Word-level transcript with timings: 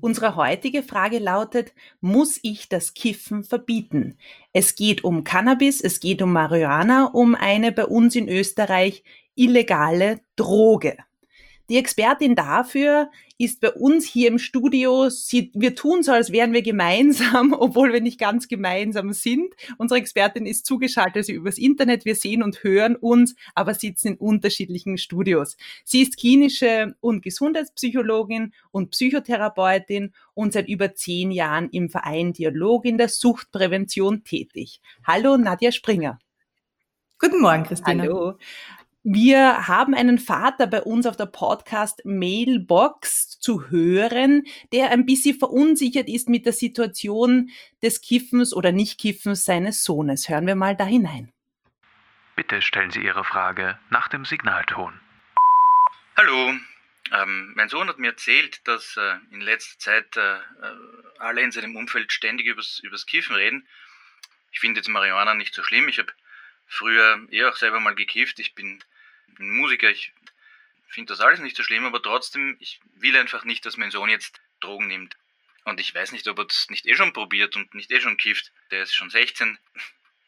Unsere 0.00 0.34
heutige 0.36 0.82
Frage 0.82 1.18
lautet, 1.18 1.74
muss 2.00 2.38
ich 2.42 2.68
das 2.68 2.94
Kiffen 2.94 3.44
verbieten? 3.44 4.16
Es 4.52 4.74
geht 4.74 5.04
um 5.04 5.24
Cannabis, 5.24 5.80
es 5.80 6.00
geht 6.00 6.22
um 6.22 6.32
Marihuana, 6.32 7.10
um 7.12 7.34
eine 7.34 7.70
bei 7.70 7.84
uns 7.84 8.16
in 8.16 8.28
Österreich 8.28 9.04
illegale 9.34 10.20
Droge. 10.36 10.96
Die 11.70 11.76
Expertin 11.76 12.34
dafür 12.34 13.12
ist 13.38 13.60
bei 13.60 13.70
uns 13.70 14.04
hier 14.04 14.26
im 14.26 14.40
Studio. 14.40 15.08
Sie, 15.08 15.52
wir 15.54 15.76
tun 15.76 16.02
so, 16.02 16.10
als 16.10 16.32
wären 16.32 16.52
wir 16.52 16.62
gemeinsam, 16.62 17.52
obwohl 17.58 17.92
wir 17.92 18.00
nicht 18.00 18.18
ganz 18.18 18.48
gemeinsam 18.48 19.12
sind. 19.12 19.54
Unsere 19.78 20.00
Expertin 20.00 20.46
ist 20.46 20.66
zugeschaltet 20.66 21.18
also 21.18 21.32
übers 21.32 21.58
Internet. 21.58 22.04
Wir 22.04 22.16
sehen 22.16 22.42
und 22.42 22.64
hören 22.64 22.96
uns, 22.96 23.36
aber 23.54 23.74
sitzen 23.74 24.08
in 24.08 24.16
unterschiedlichen 24.16 24.98
Studios. 24.98 25.56
Sie 25.84 26.02
ist 26.02 26.18
klinische 26.18 26.96
und 26.98 27.22
Gesundheitspsychologin 27.22 28.52
und 28.72 28.90
Psychotherapeutin 28.90 30.12
und 30.34 30.52
seit 30.52 30.68
über 30.68 30.94
zehn 30.96 31.30
Jahren 31.30 31.70
im 31.70 31.88
Verein 31.88 32.32
Dialog 32.32 32.84
in 32.84 32.98
der 32.98 33.08
Suchtprävention 33.08 34.24
tätig. 34.24 34.80
Hallo, 35.06 35.36
Nadja 35.36 35.70
Springer. 35.70 36.18
Guten 37.20 37.40
Morgen, 37.40 37.62
Christina. 37.62 38.02
Hallo. 38.02 38.38
Wir 39.02 39.66
haben 39.66 39.94
einen 39.94 40.18
Vater 40.18 40.66
bei 40.66 40.82
uns 40.82 41.06
auf 41.06 41.16
der 41.16 41.24
Podcast 41.24 42.04
Mailbox 42.04 43.40
zu 43.40 43.70
hören, 43.70 44.42
der 44.74 44.90
ein 44.90 45.06
bisschen 45.06 45.38
verunsichert 45.38 46.06
ist 46.06 46.28
mit 46.28 46.44
der 46.44 46.52
Situation 46.52 47.48
des 47.82 48.02
Kiffens 48.02 48.52
oder 48.52 48.72
Nichtkiffens 48.72 49.46
seines 49.46 49.84
Sohnes. 49.84 50.28
Hören 50.28 50.46
wir 50.46 50.54
mal 50.54 50.76
da 50.76 50.84
hinein. 50.84 51.32
Bitte 52.36 52.60
stellen 52.60 52.90
Sie 52.90 53.02
Ihre 53.02 53.24
Frage 53.24 53.78
nach 53.88 54.08
dem 54.08 54.26
Signalton. 54.26 55.00
Hallo, 56.18 56.52
ähm, 57.12 57.54
mein 57.56 57.70
Sohn 57.70 57.88
hat 57.88 57.98
mir 57.98 58.08
erzählt, 58.08 58.60
dass 58.68 58.98
äh, 58.98 59.14
in 59.30 59.40
letzter 59.40 59.78
Zeit 59.78 60.16
äh, 60.18 60.34
äh 60.34 60.40
alle 61.18 61.40
in 61.40 61.52
seinem 61.52 61.74
Umfeld 61.74 62.12
ständig 62.12 62.46
übers, 62.46 62.80
übers 62.80 63.06
Kiffen 63.06 63.34
reden. 63.34 63.66
Ich 64.52 64.60
finde 64.60 64.80
jetzt 64.80 64.88
Marihuana 64.88 65.32
nicht 65.32 65.54
so 65.54 65.62
schlimm. 65.62 65.88
Ich 65.88 65.98
habe 65.98 66.12
früher 66.70 67.26
eh 67.30 67.44
auch 67.44 67.56
selber 67.56 67.80
mal 67.80 67.94
gekifft. 67.94 68.38
Ich 68.38 68.54
bin 68.54 68.82
ein 69.38 69.50
Musiker, 69.50 69.90
ich 69.90 70.12
finde 70.88 71.12
das 71.12 71.20
alles 71.20 71.40
nicht 71.40 71.56
so 71.56 71.62
schlimm, 71.62 71.84
aber 71.84 72.00
trotzdem, 72.00 72.56
ich 72.60 72.80
will 72.94 73.16
einfach 73.16 73.44
nicht, 73.44 73.66
dass 73.66 73.76
mein 73.76 73.90
Sohn 73.90 74.08
jetzt 74.08 74.40
Drogen 74.60 74.86
nimmt. 74.86 75.16
Und 75.64 75.80
ich 75.80 75.94
weiß 75.94 76.12
nicht, 76.12 76.26
ob 76.28 76.38
er 76.38 76.46
das 76.46 76.70
nicht 76.70 76.86
eh 76.86 76.94
schon 76.94 77.12
probiert 77.12 77.56
und 77.56 77.74
nicht 77.74 77.90
eh 77.90 78.00
schon 78.00 78.16
kifft. 78.16 78.52
Der 78.70 78.84
ist 78.84 78.94
schon 78.94 79.10
16. 79.10 79.58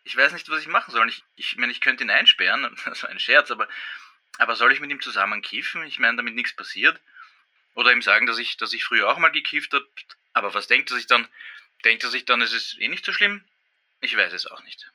Ich 0.05 0.17
weiß 0.17 0.33
nicht, 0.33 0.49
was 0.51 0.61
ich 0.61 0.69
machen 0.69 0.93
soll. 0.93 1.09
Ich, 1.09 1.23
ich 1.37 1.57
meine, 1.57 1.73
ich 1.73 1.81
könnte 1.81 2.05
ihn 2.05 2.11
einsperren, 2.11 2.77
also 2.85 3.07
ein 3.07 3.21
Scherz, 3.21 3.51
aber, 3.51 3.69
aber 4.39 4.57
soll 4.57 4.73
ich 4.73 4.81
mit 4.81 4.91
ihm 4.91 5.01
zusammen 5.01 5.43
kiffen? 5.43 5.85
Ich 5.85 5.99
meine, 5.99 6.17
damit 6.17 6.35
nichts 6.35 6.55
passiert. 6.55 7.01
Oder 7.75 7.93
ihm 7.93 8.03
sagen, 8.03 8.27
dass 8.27 8.39
ich, 8.39 8.57
dass 8.59 8.75
ich 8.75 8.85
früher 8.85 9.09
auch 9.09 9.19
mal 9.19 9.31
gekifft 9.31 9.73
habe. 9.73 9.89
Aber 10.35 10.53
was 10.55 10.67
denkt 10.67 10.91
er 10.91 10.97
sich 10.97 11.07
dann? 11.07 11.27
Denkt 11.85 12.05
er 12.05 12.11
sich 12.11 12.25
dann, 12.25 12.43
es 12.43 12.53
ist 12.53 12.79
eh 12.79 12.89
nicht 12.89 13.05
so 13.05 13.13
schlimm? 13.13 13.43
Ich 14.01 14.17
weiß 14.17 14.33
es 14.33 14.47
auch 14.47 14.63
nicht. 14.65 14.92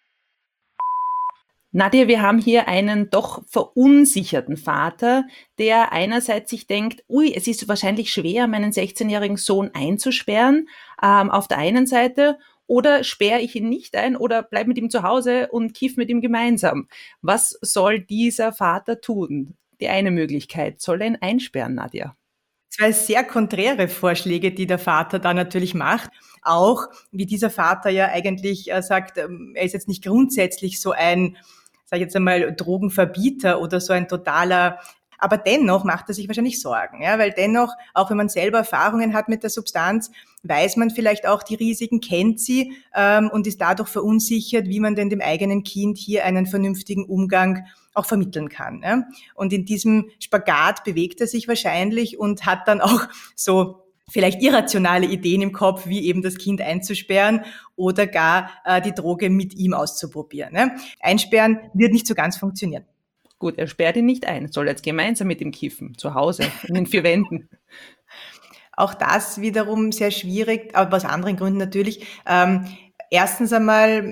Nadja, 1.72 2.08
wir 2.08 2.22
haben 2.22 2.40
hier 2.40 2.68
einen 2.68 3.10
doch 3.10 3.44
verunsicherten 3.48 4.56
Vater, 4.56 5.26
der 5.60 5.92
einerseits 5.92 6.50
sich 6.50 6.66
denkt, 6.66 7.04
ui, 7.10 7.34
es 7.34 7.46
ist 7.46 7.68
wahrscheinlich 7.68 8.12
schwer, 8.12 8.48
meinen 8.48 8.72
16-jährigen 8.72 9.38
Sohn 9.38 9.72
einzusperren, 9.74 10.70
ähm, 11.04 11.30
auf 11.30 11.48
der 11.48 11.58
einen 11.58 11.86
Seite, 11.86 12.38
oder 12.68 13.04
sperre 13.04 13.42
ich 13.42 13.56
ihn 13.56 13.70
nicht 13.70 13.96
ein 13.96 14.16
oder 14.18 14.44
bleib 14.44 14.68
mit 14.68 14.78
ihm 14.78 14.90
zu 14.90 15.04
Hause 15.04 15.48
und 15.52 15.74
kiff 15.74 15.98
mit 15.98 16.10
ihm 16.10 16.22
gemeinsam. 16.22 16.88
Was 17.22 17.58
soll 17.62 18.00
dieser 18.00 18.52
Vater 18.52 19.00
tun? 19.02 19.56
Die 19.80 19.88
eine 19.88 20.12
Möglichkeit, 20.12 20.82
soll 20.82 21.02
er 21.02 21.08
ihn 21.08 21.18
einsperren, 21.22 21.76
Nadja? 21.76 22.16
Zwei 22.70 22.92
sehr 22.92 23.24
konträre 23.24 23.88
Vorschläge, 23.88 24.52
die 24.52 24.68
der 24.68 24.80
Vater 24.80 25.20
da 25.20 25.34
natürlich 25.34 25.74
macht. 25.74 26.10
Auch 26.42 26.88
wie 27.12 27.26
dieser 27.26 27.50
Vater 27.50 27.90
ja 27.90 28.08
eigentlich 28.08 28.72
äh, 28.72 28.82
sagt, 28.82 29.18
ähm, 29.18 29.54
er 29.56 29.64
ist 29.64 29.74
jetzt 29.74 29.88
nicht 29.88 30.04
grundsätzlich 30.04 30.80
so 30.82 30.92
ein 30.92 31.38
sage 31.88 32.02
ich 32.02 32.08
jetzt 32.08 32.16
einmal, 32.18 32.54
Drogenverbieter 32.54 33.62
oder 33.62 33.80
so 33.80 33.94
ein 33.94 34.08
totaler 34.08 34.80
aber 35.18 35.38
dennoch 35.38 35.84
macht 35.84 36.10
er 36.10 36.14
sich 36.14 36.28
wahrscheinlich 36.28 36.62
Sorgen, 36.62 37.02
ja, 37.02 37.18
weil 37.20 37.32
dennoch, 37.32 37.74
auch 37.94 38.10
wenn 38.10 38.18
man 38.18 38.30
selber 38.30 38.60
Erfahrungen 38.60 39.14
hat 39.14 39.30
mit 39.30 39.44
der 39.44 39.50
Substanz, 39.50 40.12
weiß 40.44 40.78
man 40.78 40.90
vielleicht 40.90 41.28
auch 41.28 41.44
die 41.44 41.56
Risiken, 41.56 42.00
kennt 42.00 42.40
sie 42.40 42.74
ähm, 42.96 43.30
und 43.32 43.48
ist 43.48 43.62
dadurch 43.62 43.90
verunsichert, 43.90 44.68
wie 44.68 44.80
man 44.80 44.96
denn 44.96 45.10
dem 45.10 45.22
eigenen 45.22 45.64
Kind 45.64 45.98
hier 45.98 46.26
einen 46.26 46.46
vernünftigen 46.46 47.06
Umgang 47.06 47.66
auch 47.94 48.06
vermitteln 48.06 48.50
kann. 48.50 48.82
Ja. 48.84 49.04
Und 49.34 49.54
in 49.54 49.66
diesem 49.66 50.10
Spagat 50.20 50.84
bewegt 50.84 51.20
er 51.20 51.28
sich 51.28 51.48
wahrscheinlich 51.48 52.20
und 52.20 52.46
hat 52.46 52.68
dann 52.68 52.82
auch 52.82 53.08
so 53.36 53.84
vielleicht 54.10 54.42
irrationale 54.42 55.08
Ideen 55.08 55.42
im 55.42 55.52
Kopf, 55.52 55.88
wie 55.88 56.08
eben 56.08 56.22
das 56.22 56.38
Kind 56.38 56.62
einzusperren 56.62 57.42
oder 57.76 58.08
gar 58.08 58.50
äh, 58.64 58.82
die 58.82 58.94
Droge 58.94 59.30
mit 59.30 59.54
ihm 59.56 59.74
auszuprobieren. 59.74 60.54
Ne? 60.54 60.78
Einsperren 61.00 61.60
wird 61.74 61.92
nicht 61.92 62.08
so 62.08 62.16
ganz 62.16 62.38
funktionieren. 62.38 62.86
Gut, 63.40 63.58
er 63.58 63.68
sperrt 63.68 63.98
ihn 63.98 64.06
nicht 64.06 64.28
ein, 64.28 64.52
soll 64.52 64.68
jetzt 64.68 64.84
gemeinsam 64.84 65.28
mit 65.28 65.42
ihm 65.42 65.52
kiffen, 65.52 65.98
zu 65.98 66.14
Hause, 66.16 66.52
in 66.68 66.74
den 66.74 66.88
vier 66.88 67.04
Wänden. 67.04 67.50
Auch 68.72 68.94
das 68.94 69.42
wiederum 69.42 69.92
sehr 69.92 70.12
schwierig, 70.12 70.76
aber 70.76 70.98
aus 70.98 71.06
anderen 71.06 71.36
Gründen 71.36 71.58
natürlich. 71.58 72.06
Ähm, 72.28 72.66
Erstens 73.10 73.54
einmal 73.54 74.04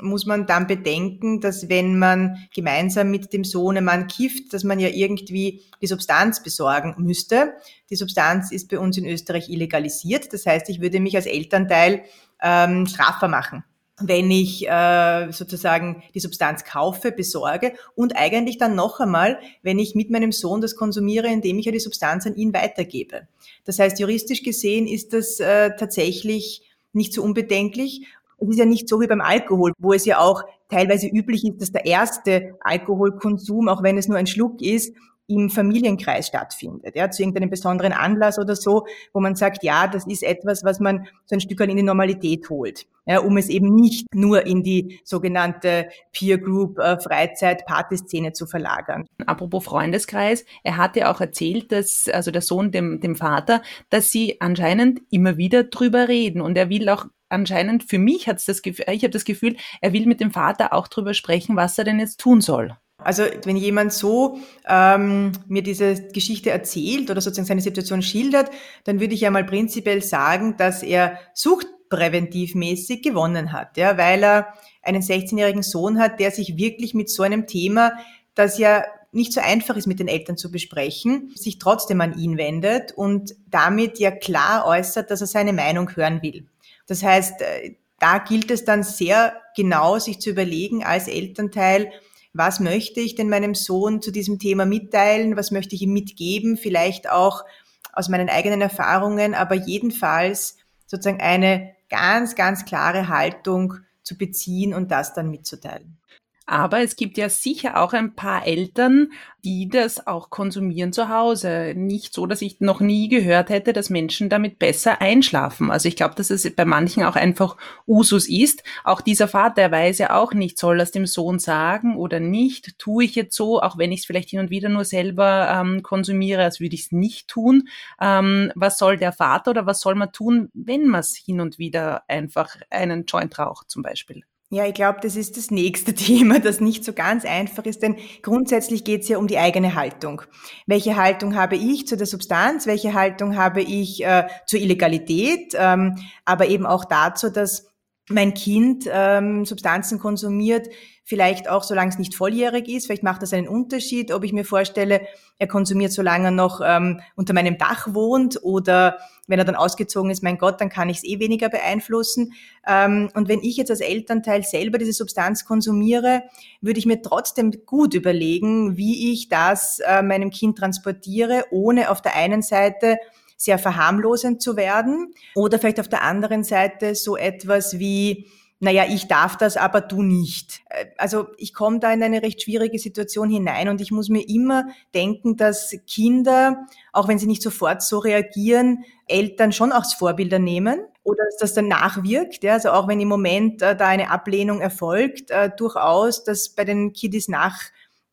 muss 0.00 0.26
man 0.26 0.46
dann 0.46 0.66
bedenken, 0.66 1.40
dass 1.40 1.70
wenn 1.70 1.98
man 1.98 2.36
gemeinsam 2.54 3.10
mit 3.10 3.32
dem 3.32 3.44
Sohnemann 3.44 4.08
kifft, 4.08 4.52
dass 4.52 4.62
man 4.62 4.78
ja 4.78 4.88
irgendwie 4.88 5.62
die 5.80 5.86
Substanz 5.86 6.42
besorgen 6.42 6.94
müsste. 6.98 7.54
Die 7.88 7.96
Substanz 7.96 8.52
ist 8.52 8.68
bei 8.68 8.78
uns 8.78 8.98
in 8.98 9.06
Österreich 9.06 9.48
illegalisiert. 9.48 10.34
Das 10.34 10.44
heißt, 10.44 10.68
ich 10.68 10.82
würde 10.82 11.00
mich 11.00 11.16
als 11.16 11.24
Elternteil 11.24 12.02
ähm, 12.42 12.86
strafbar 12.86 13.30
machen 13.30 13.64
wenn 14.08 14.30
ich 14.30 14.68
äh, 14.68 15.30
sozusagen 15.30 16.02
die 16.14 16.20
Substanz 16.20 16.64
kaufe, 16.64 17.12
besorge 17.12 17.72
und 17.94 18.16
eigentlich 18.16 18.58
dann 18.58 18.74
noch 18.74 19.00
einmal, 19.00 19.38
wenn 19.62 19.78
ich 19.78 19.94
mit 19.94 20.10
meinem 20.10 20.32
Sohn 20.32 20.60
das 20.60 20.76
konsumiere, 20.76 21.28
indem 21.28 21.58
ich 21.58 21.66
ja 21.66 21.72
die 21.72 21.80
Substanz 21.80 22.26
an 22.26 22.36
ihn 22.36 22.52
weitergebe. 22.54 23.28
Das 23.64 23.78
heißt, 23.78 23.98
juristisch 23.98 24.42
gesehen 24.42 24.86
ist 24.86 25.12
das 25.12 25.40
äh, 25.40 25.76
tatsächlich 25.76 26.62
nicht 26.92 27.12
so 27.12 27.22
unbedenklich 27.22 28.06
es 28.42 28.48
ist 28.48 28.58
ja 28.58 28.64
nicht 28.64 28.88
so 28.88 29.00
wie 29.00 29.06
beim 29.06 29.20
Alkohol, 29.20 29.72
wo 29.78 29.92
es 29.92 30.04
ja 30.04 30.18
auch 30.18 30.44
teilweise 30.68 31.06
üblich 31.06 31.44
ist, 31.44 31.60
dass 31.60 31.72
der 31.72 31.86
erste 31.86 32.54
Alkoholkonsum, 32.60 33.68
auch 33.68 33.82
wenn 33.82 33.98
es 33.98 34.08
nur 34.08 34.18
ein 34.18 34.26
Schluck 34.26 34.60
ist, 34.60 34.94
im 35.26 35.50
Familienkreis 35.50 36.26
stattfindet, 36.26 36.96
ja, 36.96 37.10
zu 37.10 37.22
irgendeinem 37.22 37.50
besonderen 37.50 37.92
Anlass 37.92 38.38
oder 38.38 38.56
so, 38.56 38.86
wo 39.12 39.20
man 39.20 39.36
sagt, 39.36 39.62
ja, 39.62 39.86
das 39.86 40.06
ist 40.06 40.22
etwas, 40.22 40.64
was 40.64 40.80
man 40.80 41.06
so 41.26 41.36
ein 41.36 41.40
Stück 41.40 41.60
weit 41.60 41.70
in 41.70 41.76
die 41.76 41.82
Normalität 41.82 42.48
holt, 42.50 42.86
ja, 43.06 43.20
um 43.20 43.36
es 43.36 43.48
eben 43.48 43.74
nicht 43.74 44.06
nur 44.14 44.46
in 44.46 44.62
die 44.62 45.00
sogenannte 45.04 45.88
Peer 46.12 46.38
Group 46.38 46.78
äh, 46.78 46.98
Freizeit 46.98 47.64
Partyszene 47.66 48.32
zu 48.32 48.46
verlagern. 48.46 49.06
Apropos 49.26 49.64
Freundeskreis, 49.64 50.44
er 50.64 50.76
hat 50.76 50.96
ja 50.96 51.12
auch 51.12 51.20
erzählt, 51.20 51.72
dass 51.72 52.08
also 52.12 52.30
der 52.30 52.42
Sohn 52.42 52.72
dem 52.72 53.00
dem 53.00 53.16
Vater, 53.16 53.62
dass 53.90 54.10
sie 54.10 54.40
anscheinend 54.40 55.00
immer 55.10 55.36
wieder 55.36 55.64
drüber 55.64 56.08
reden 56.08 56.40
und 56.40 56.56
er 56.56 56.68
will 56.68 56.88
auch 56.88 57.06
anscheinend, 57.32 57.84
für 57.84 57.98
mich 57.98 58.28
hat 58.28 58.36
es 58.36 58.44
das 58.44 58.62
Gefühl, 58.62 58.84
ich 58.90 59.02
habe 59.02 59.10
das 59.10 59.24
Gefühl, 59.24 59.56
er 59.80 59.92
will 59.92 60.06
mit 60.06 60.20
dem 60.20 60.30
Vater 60.30 60.72
auch 60.72 60.86
drüber 60.86 61.14
sprechen, 61.14 61.56
was 61.56 61.78
er 61.78 61.84
denn 61.84 61.98
jetzt 61.98 62.20
tun 62.20 62.40
soll. 62.40 62.76
Also 63.04 63.24
wenn 63.44 63.56
jemand 63.56 63.92
so 63.92 64.38
ähm, 64.68 65.32
mir 65.48 65.62
diese 65.62 66.08
Geschichte 66.08 66.50
erzählt 66.50 67.10
oder 67.10 67.20
sozusagen 67.20 67.46
seine 67.46 67.60
Situation 67.60 68.02
schildert, 68.02 68.50
dann 68.84 69.00
würde 69.00 69.14
ich 69.14 69.20
ja 69.20 69.30
mal 69.30 69.44
prinzipiell 69.44 70.02
sagen, 70.02 70.56
dass 70.56 70.82
er 70.82 71.18
suchtpräventivmäßig 71.34 73.02
gewonnen 73.02 73.52
hat, 73.52 73.76
ja, 73.76 73.98
weil 73.98 74.22
er 74.22 74.54
einen 74.82 75.02
16-jährigen 75.02 75.62
Sohn 75.62 75.98
hat, 75.98 76.20
der 76.20 76.30
sich 76.30 76.56
wirklich 76.56 76.94
mit 76.94 77.10
so 77.10 77.22
einem 77.22 77.46
Thema, 77.46 77.92
das 78.34 78.58
ja 78.58 78.84
nicht 79.12 79.32
so 79.32 79.40
einfach 79.40 79.76
ist 79.76 79.86
mit 79.86 80.00
den 80.00 80.08
Eltern 80.08 80.36
zu 80.36 80.50
besprechen, 80.50 81.30
sich 81.36 81.58
trotzdem 81.58 82.00
an 82.00 82.18
ihn 82.18 82.38
wendet 82.38 82.92
und 82.92 83.34
damit 83.46 83.98
ja 83.98 84.10
klar 84.10 84.66
äußert, 84.66 85.10
dass 85.10 85.20
er 85.20 85.26
seine 85.26 85.52
Meinung 85.52 85.94
hören 85.94 86.22
will. 86.22 86.46
Das 86.86 87.02
heißt, 87.02 87.40
äh, 87.42 87.74
da 87.98 88.18
gilt 88.18 88.50
es 88.50 88.64
dann 88.64 88.82
sehr 88.82 89.34
genau, 89.54 89.98
sich 89.98 90.18
zu 90.18 90.30
überlegen 90.30 90.82
als 90.82 91.06
Elternteil, 91.06 91.92
was 92.34 92.60
möchte 92.60 93.00
ich 93.00 93.14
denn 93.14 93.28
meinem 93.28 93.54
Sohn 93.54 94.00
zu 94.00 94.10
diesem 94.10 94.38
Thema 94.38 94.64
mitteilen, 94.64 95.36
was 95.36 95.50
möchte 95.50 95.74
ich 95.74 95.82
ihm 95.82 95.92
mitgeben, 95.92 96.56
vielleicht 96.56 97.10
auch 97.10 97.44
aus 97.92 98.08
meinen 98.08 98.30
eigenen 98.30 98.60
Erfahrungen, 98.60 99.34
aber 99.34 99.54
jedenfalls 99.54 100.56
sozusagen 100.86 101.20
eine 101.20 101.74
ganz, 101.90 102.34
ganz 102.34 102.64
klare 102.64 103.08
Haltung 103.08 103.74
zu 104.02 104.16
beziehen 104.16 104.72
und 104.74 104.90
das 104.90 105.14
dann 105.14 105.30
mitzuteilen. 105.30 105.98
Aber 106.46 106.80
es 106.80 106.96
gibt 106.96 107.18
ja 107.18 107.28
sicher 107.28 107.80
auch 107.80 107.92
ein 107.92 108.16
paar 108.16 108.46
Eltern, 108.46 109.12
die 109.44 109.68
das 109.68 110.06
auch 110.06 110.28
konsumieren 110.28 110.92
zu 110.92 111.08
Hause. 111.08 111.72
Nicht 111.76 112.12
so, 112.12 112.26
dass 112.26 112.42
ich 112.42 112.60
noch 112.60 112.80
nie 112.80 113.08
gehört 113.08 113.48
hätte, 113.48 113.72
dass 113.72 113.90
Menschen 113.90 114.28
damit 114.28 114.58
besser 114.58 115.00
einschlafen. 115.00 115.70
Also 115.70 115.88
ich 115.88 115.94
glaube, 115.94 116.16
dass 116.16 116.30
es 116.30 116.48
bei 116.54 116.64
manchen 116.64 117.04
auch 117.04 117.14
einfach 117.14 117.56
Usus 117.86 118.28
ist. 118.28 118.64
Auch 118.82 119.00
dieser 119.00 119.28
Vater, 119.28 119.70
weiß 119.70 119.98
ja 119.98 120.16
auch 120.16 120.34
nicht, 120.34 120.58
soll 120.58 120.78
das 120.78 120.90
dem 120.90 121.06
Sohn 121.06 121.38
sagen 121.38 121.96
oder 121.96 122.18
nicht. 122.18 122.76
Tue 122.78 123.04
ich 123.04 123.14
jetzt 123.14 123.36
so, 123.36 123.60
auch 123.62 123.78
wenn 123.78 123.92
ich 123.92 124.00
es 124.00 124.06
vielleicht 124.06 124.30
hin 124.30 124.40
und 124.40 124.50
wieder 124.50 124.68
nur 124.68 124.84
selber 124.84 125.48
ähm, 125.48 125.82
konsumiere, 125.82 126.42
als 126.42 126.58
würde 126.58 126.74
ich 126.74 126.86
es 126.86 126.92
nicht 126.92 127.28
tun. 127.28 127.68
Ähm, 128.00 128.50
was 128.56 128.78
soll 128.78 128.96
der 128.96 129.12
Vater 129.12 129.52
oder 129.52 129.66
was 129.66 129.80
soll 129.80 129.94
man 129.94 130.12
tun, 130.12 130.50
wenn 130.54 130.88
man 130.88 131.00
es 131.00 131.16
hin 131.16 131.40
und 131.40 131.58
wieder 131.58 132.02
einfach 132.08 132.56
einen 132.68 133.06
Joint 133.06 133.38
raucht 133.38 133.70
zum 133.70 133.82
Beispiel? 133.82 134.24
Ja, 134.54 134.66
ich 134.66 134.74
glaube, 134.74 134.98
das 135.00 135.16
ist 135.16 135.38
das 135.38 135.50
nächste 135.50 135.94
Thema, 135.94 136.38
das 136.38 136.60
nicht 136.60 136.84
so 136.84 136.92
ganz 136.92 137.24
einfach 137.24 137.64
ist, 137.64 137.82
denn 137.82 137.96
grundsätzlich 138.20 138.84
geht 138.84 139.00
es 139.00 139.08
ja 139.08 139.16
um 139.16 139.26
die 139.26 139.38
eigene 139.38 139.74
Haltung. 139.74 140.20
Welche 140.66 140.94
Haltung 140.96 141.36
habe 141.36 141.56
ich 141.56 141.86
zu 141.86 141.96
der 141.96 142.06
Substanz? 142.06 142.66
Welche 142.66 142.92
Haltung 142.92 143.34
habe 143.34 143.62
ich 143.62 144.04
äh, 144.04 144.26
zur 144.46 144.60
Illegalität? 144.60 145.54
Ähm, 145.56 145.96
aber 146.26 146.48
eben 146.48 146.66
auch 146.66 146.84
dazu, 146.84 147.30
dass 147.30 147.66
mein 148.10 148.34
Kind 148.34 148.84
ähm, 148.92 149.46
Substanzen 149.46 149.98
konsumiert, 149.98 150.68
vielleicht 151.02 151.48
auch 151.48 151.62
solange 151.62 151.88
es 151.88 151.98
nicht 151.98 152.14
volljährig 152.14 152.68
ist. 152.68 152.84
Vielleicht 152.84 153.04
macht 153.04 153.22
das 153.22 153.32
einen 153.32 153.48
Unterschied, 153.48 154.12
ob 154.12 154.22
ich 154.22 154.34
mir 154.34 154.44
vorstelle, 154.44 155.00
er 155.38 155.48
konsumiert, 155.48 155.92
solange 155.92 156.26
er 156.26 156.30
noch 156.30 156.60
ähm, 156.62 157.00
unter 157.16 157.32
meinem 157.32 157.56
Dach 157.56 157.94
wohnt 157.94 158.38
oder 158.42 158.98
wenn 159.28 159.38
er 159.38 159.44
dann 159.44 159.54
ausgezogen 159.54 160.10
ist, 160.10 160.22
mein 160.22 160.38
Gott, 160.38 160.60
dann 160.60 160.68
kann 160.68 160.88
ich 160.88 160.98
es 160.98 161.04
eh 161.04 161.18
weniger 161.20 161.48
beeinflussen. 161.48 162.32
Ähm, 162.66 163.08
und 163.14 163.28
wenn 163.28 163.40
ich 163.40 163.56
jetzt 163.56 163.70
als 163.70 163.80
Elternteil 163.80 164.42
selber 164.42 164.78
diese 164.78 164.92
Substanz 164.92 165.44
konsumiere, 165.44 166.24
würde 166.60 166.78
ich 166.78 166.86
mir 166.86 167.02
trotzdem 167.02 167.52
gut 167.64 167.94
überlegen, 167.94 168.76
wie 168.76 169.12
ich 169.12 169.28
das 169.28 169.80
äh, 169.80 170.02
meinem 170.02 170.30
Kind 170.30 170.58
transportiere, 170.58 171.44
ohne 171.50 171.90
auf 171.90 172.02
der 172.02 172.16
einen 172.16 172.42
Seite 172.42 172.98
sehr 173.36 173.58
verharmlosend 173.58 174.40
zu 174.40 174.56
werden 174.56 175.14
oder 175.34 175.58
vielleicht 175.58 175.80
auf 175.80 175.88
der 175.88 176.02
anderen 176.02 176.44
Seite 176.44 176.94
so 176.94 177.16
etwas 177.16 177.78
wie, 177.78 178.28
naja, 178.62 178.84
ich 178.88 179.08
darf 179.08 179.36
das, 179.36 179.56
aber 179.56 179.80
du 179.80 180.02
nicht. 180.02 180.62
Äh, 180.68 180.86
also 180.96 181.26
ich 181.36 181.52
komme 181.52 181.80
da 181.80 181.92
in 181.92 182.00
eine 182.00 182.22
recht 182.22 182.42
schwierige 182.42 182.78
Situation 182.78 183.28
hinein 183.28 183.68
und 183.68 183.80
ich 183.80 183.90
muss 183.90 184.08
mir 184.08 184.26
immer 184.28 184.66
denken, 184.94 185.36
dass 185.36 185.76
Kinder, 185.88 186.68
auch 186.92 187.08
wenn 187.08 187.18
sie 187.18 187.26
nicht 187.26 187.42
sofort 187.42 187.82
so 187.82 187.98
reagieren, 187.98 188.84
Eltern 189.08 189.50
schon 189.50 189.72
als 189.72 189.94
Vorbilder 189.94 190.38
nehmen 190.38 190.78
oder 191.02 191.24
dass 191.24 191.38
das 191.38 191.54
dann 191.54 191.66
nachwirkt. 191.66 192.44
Ja? 192.44 192.52
Also 192.52 192.70
auch 192.70 192.86
wenn 192.86 193.00
im 193.00 193.08
Moment 193.08 193.62
äh, 193.62 193.74
da 193.74 193.88
eine 193.88 194.10
Ablehnung 194.10 194.60
erfolgt, 194.60 195.32
äh, 195.32 195.50
durchaus, 195.56 196.22
dass 196.22 196.50
bei 196.50 196.64
den 196.64 196.92
Kiddies 196.92 197.26
nach 197.26 197.58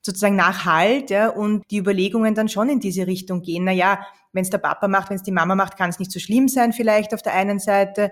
sozusagen 0.02 0.36
nachhalt 0.36 1.12
ja, 1.12 1.30
und 1.30 1.62
die 1.70 1.78
Überlegungen 1.78 2.34
dann 2.34 2.50
schon 2.50 2.70
in 2.70 2.80
diese 2.80 3.06
Richtung 3.06 3.44
gehen. 3.44 3.66
Naja, 3.66 4.00
wenn 4.32 4.44
es 4.44 4.50
der 4.50 4.60
Papa 4.60 4.88
macht, 4.88 5.10
wenn 5.10 5.18
es 5.18 5.24
die 5.24 5.32
Mama 5.32 5.56
macht, 5.56 5.78
kann 5.78 5.90
es 5.90 6.00
nicht 6.00 6.12
so 6.12 6.20
schlimm 6.20 6.48
sein 6.48 6.74
vielleicht 6.74 7.14
auf 7.14 7.22
der 7.22 7.34
einen 7.34 7.60
Seite. 7.60 8.12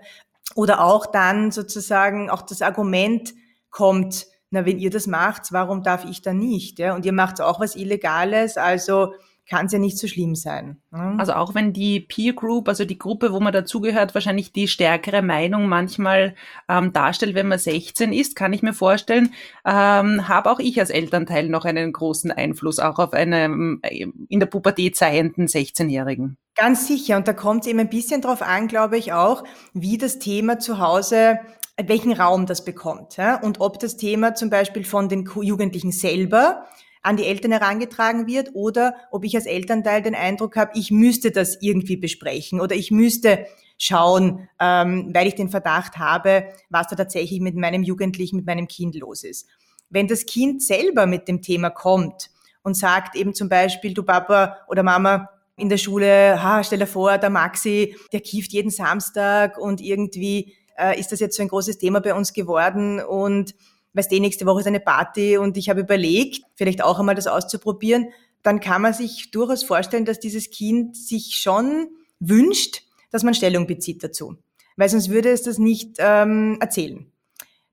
Oder 0.57 0.83
auch 0.83 1.06
dann 1.06 1.51
sozusagen 1.51 2.31
auch 2.31 2.42
das 2.42 2.63
Argument 2.63 3.36
kommt, 3.69 4.25
na, 4.50 4.65
wenn 4.65 4.80
ihr 4.80 4.89
das 4.89 5.06
macht, 5.06 5.51
warum 5.51 5.83
darf 5.83 6.04
ich 6.09 6.24
dann 6.24 6.39
nicht? 6.39 6.80
Ja? 6.80 6.95
Und 6.95 7.06
ihr 7.06 7.13
macht 7.13 7.39
auch 7.42 7.59
was 7.59 7.75
Illegales, 7.75 8.57
also 8.57 9.13
kann 9.48 9.68
es 9.68 9.71
ja 9.71 9.77
nicht 9.77 10.00
so 10.00 10.07
schlimm 10.07 10.33
sein. 10.33 10.81
Ne? 10.89 11.15
Also 11.19 11.33
auch 11.33 11.54
wenn 11.54 11.74
die 11.74 12.00
Peer 12.00 12.33
Group, 12.33 12.68
also 12.68 12.86
die 12.86 12.98
Gruppe, 12.98 13.31
wo 13.33 13.39
man 13.39 13.54
dazugehört, 13.54 14.15
wahrscheinlich 14.15 14.51
die 14.51 14.68
stärkere 14.68 15.21
Meinung 15.21 15.68
manchmal 15.68 16.33
ähm, 16.68 16.92
darstellt, 16.92 17.36
wenn 17.36 17.48
man 17.48 17.59
16 17.59 18.12
ist, 18.12 18.36
kann 18.36 18.51
ich 18.51 18.63
mir 18.63 18.74
vorstellen, 18.74 19.36
ähm, 19.63 20.27
habe 20.27 20.50
auch 20.50 20.59
ich 20.59 20.80
als 20.80 20.89
Elternteil 20.89 21.50
noch 21.50 21.65
einen 21.65 21.94
großen 21.94 22.31
Einfluss 22.31 22.80
auch 22.80 22.98
auf 22.98 23.13
einen 23.13 23.80
äh, 23.83 24.07
in 24.27 24.39
der 24.39 24.48
Pubertät 24.48 24.95
seienden 24.95 25.45
16-Jährigen. 25.45 26.38
Ganz 26.57 26.88
sicher. 26.88 27.18
Und 27.18 27.27
da 27.27 27.33
kommt 27.33 27.62
es 27.62 27.68
eben 27.68 27.80
ein 27.80 27.89
bisschen 27.89 28.21
drauf 28.21 28.42
an, 28.42 28.68
glaube 28.68 28.98
ich 28.98 29.13
auch, 29.13 29.44
wie 29.74 29.98
das 29.98 30.19
Thema 30.19 30.59
zu 30.59 30.80
Hause 30.80 31.39
welchen 31.86 32.12
Raum 32.12 32.45
das 32.45 32.65
bekommt 32.65 33.18
ja? 33.18 33.39
und 33.39 33.62
ob 33.62 33.80
das 33.80 33.98
Thema 33.98 34.33
zum 34.33 34.50
Beispiel 34.50 34.83
von 34.83 35.09
den 35.09 35.30
Jugendlichen 35.42 35.92
selber 35.92 36.65
an 37.04 37.18
die 37.18 37.25
Eltern 37.25 37.51
herangetragen 37.51 38.25
wird 38.25 38.50
oder 38.54 38.95
ob 39.12 39.24
ich 39.24 39.36
als 39.36 39.45
Elternteil 39.45 40.01
den 40.01 40.15
Eindruck 40.15 40.56
habe, 40.56 40.71
ich 40.74 40.89
müsste 40.92 41.31
das 41.31 41.62
irgendwie 41.62 41.95
besprechen 41.95 42.59
oder 42.59 42.75
ich 42.75 42.89
müsste 42.89 43.45
schauen, 43.77 44.50
ähm, 44.59 45.12
weil 45.13 45.27
ich 45.27 45.36
den 45.36 45.50
Verdacht 45.50 45.98
habe, 46.00 46.48
was 46.69 46.88
da 46.88 46.95
tatsächlich 46.95 47.39
mit 47.39 47.56
meinem 47.56 47.83
Jugendlichen, 47.83 48.38
mit 48.38 48.48
meinem 48.48 48.68
Kind 48.68 48.95
los 48.95 49.24
ist. 49.24 49.48
Wenn 49.89 50.07
das 50.07 50.25
Kind 50.25 50.63
selber 50.63 51.06
mit 51.06 51.27
dem 51.27 51.44
Thema 51.44 51.69
kommt 51.69 52.31
und 52.63 52.75
sagt 52.75 53.15
eben 53.15 53.36
zum 53.36 53.50
Beispiel, 53.50 53.94
du 53.94 54.01
Papa 54.01 54.57
oder 54.68 54.81
Mama, 54.81 55.30
in 55.57 55.69
der 55.69 55.77
Schule, 55.77 56.42
ha, 56.42 56.63
stell 56.63 56.80
dir 56.80 56.88
vor, 56.88 57.18
der 57.18 57.30
Maxi, 57.30 57.98
der 58.13 58.21
kieft 58.21 58.54
jeden 58.54 58.71
Samstag 58.71 59.57
und 59.57 59.81
irgendwie 59.81 60.56
äh, 60.77 60.98
ist 61.00 61.12
das 61.12 61.19
jetzt 61.19 61.36
so 61.36 61.42
ein 61.42 61.50
großes 61.50 61.80
Thema 61.80 62.00
bei 62.00 62.13
uns 62.13 62.31
geworden 62.31 63.01
und 63.01 63.56
weißt 63.94 64.12
du, 64.12 64.19
nächste 64.19 64.45
Woche 64.45 64.62
ist 64.62 64.68
eine 64.68 64.80
Party 64.80 65.38
und 65.38 65.57
ich 65.57 65.69
habe 65.69 65.81
überlegt, 65.81 66.44
vielleicht 66.56 66.83
auch 66.83 67.00
einmal 67.00 67.15
das 67.15 67.25
auszuprobieren, 67.25 68.09
dann 68.44 68.59
kann 68.59 68.83
man 68.83 68.94
sich 68.94 69.31
durchaus 69.31 69.63
vorstellen, 69.63 70.06
dass 70.06 70.19
dieses 70.19 70.51
Kind 70.51 70.95
sich 70.95 71.36
schon 71.36 71.89
wünscht, 72.19 72.83
dass 73.12 73.24
man 73.24 73.33
Stellung 73.33 73.65
bezieht 73.65 74.04
dazu. 74.04 74.36
Weil 74.75 74.89
sonst 74.89 75.09
würde 75.09 75.30
es 75.30 75.42
das 75.42 75.57
nicht 75.57 75.95
ähm, 75.98 76.57
erzählen. 76.62 77.12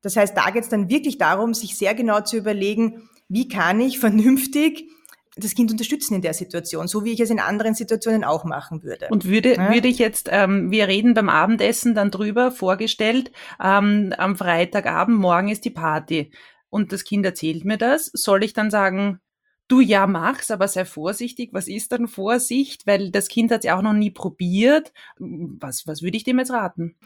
Das 0.01 0.17
heißt, 0.17 0.37
da 0.37 0.51
geht 0.51 0.65
es 0.65 0.71
dann 0.71 0.89
wirklich 0.89 1.19
darum, 1.19 1.53
sich 1.53 1.77
sehr 1.77 1.95
genau 1.95 2.23
zu 2.23 2.39
überlegen, 2.39 3.09
wie 3.29 3.49
kann 3.49 3.81
ich 3.81 3.99
vernünftig 3.99 4.89
das 5.37 5.55
Kind 5.55 5.71
unterstützen 5.71 6.15
in 6.15 6.23
der 6.23 6.35
Situation, 6.35 6.87
so 6.87 7.05
wie 7.05 7.13
ich 7.13 7.21
es 7.21 7.31
in 7.31 7.41
anderen 7.41 7.75
Situationen 7.75 8.25
auch 8.25 8.45
machen 8.45 8.83
würde. 8.83 9.09
Und 9.11 9.25
würde, 9.25 9.55
ja? 9.55 9.73
würde 9.73 9.89
ich 9.89 9.99
jetzt, 9.99 10.29
ähm, 10.31 10.71
wir 10.71 10.89
reden 10.89 11.15
beim 11.15 11.29
Abendessen 11.29 11.95
dann 11.95 12.11
drüber, 12.11 12.53
vorgestellt, 12.53 13.33
ähm, 13.63 14.15
am 14.17 14.37
Freitagabend, 14.37 15.19
morgen 15.19 15.49
ist 15.49 15.65
die 15.65 15.71
Party 15.71 16.31
und 16.71 16.93
das 16.93 17.05
Kind 17.05 17.25
erzählt 17.25 17.65
mir 17.65 17.79
das, 17.79 18.11
soll 18.13 18.45
ich 18.45 18.53
dann 18.53 18.71
sagen, 18.71 19.21
du 19.69 19.81
ja 19.81 20.07
mach's, 20.07 20.51
aber 20.51 20.69
sei 20.69 20.85
vorsichtig, 20.85 21.51
was 21.53 21.69
ist 21.69 21.93
dann 21.93 22.09
Vorsicht, 22.09 22.87
weil 22.87 23.11
das 23.11 23.29
Kind 23.29 23.51
hat 23.51 23.61
es 23.61 23.67
ja 23.67 23.77
auch 23.77 23.83
noch 23.83 23.93
nie 23.93 24.11
probiert, 24.11 24.93
was, 25.19 25.87
was 25.87 26.03
würde 26.03 26.17
ich 26.17 26.25
dem 26.25 26.39
jetzt 26.39 26.51
raten? 26.51 26.97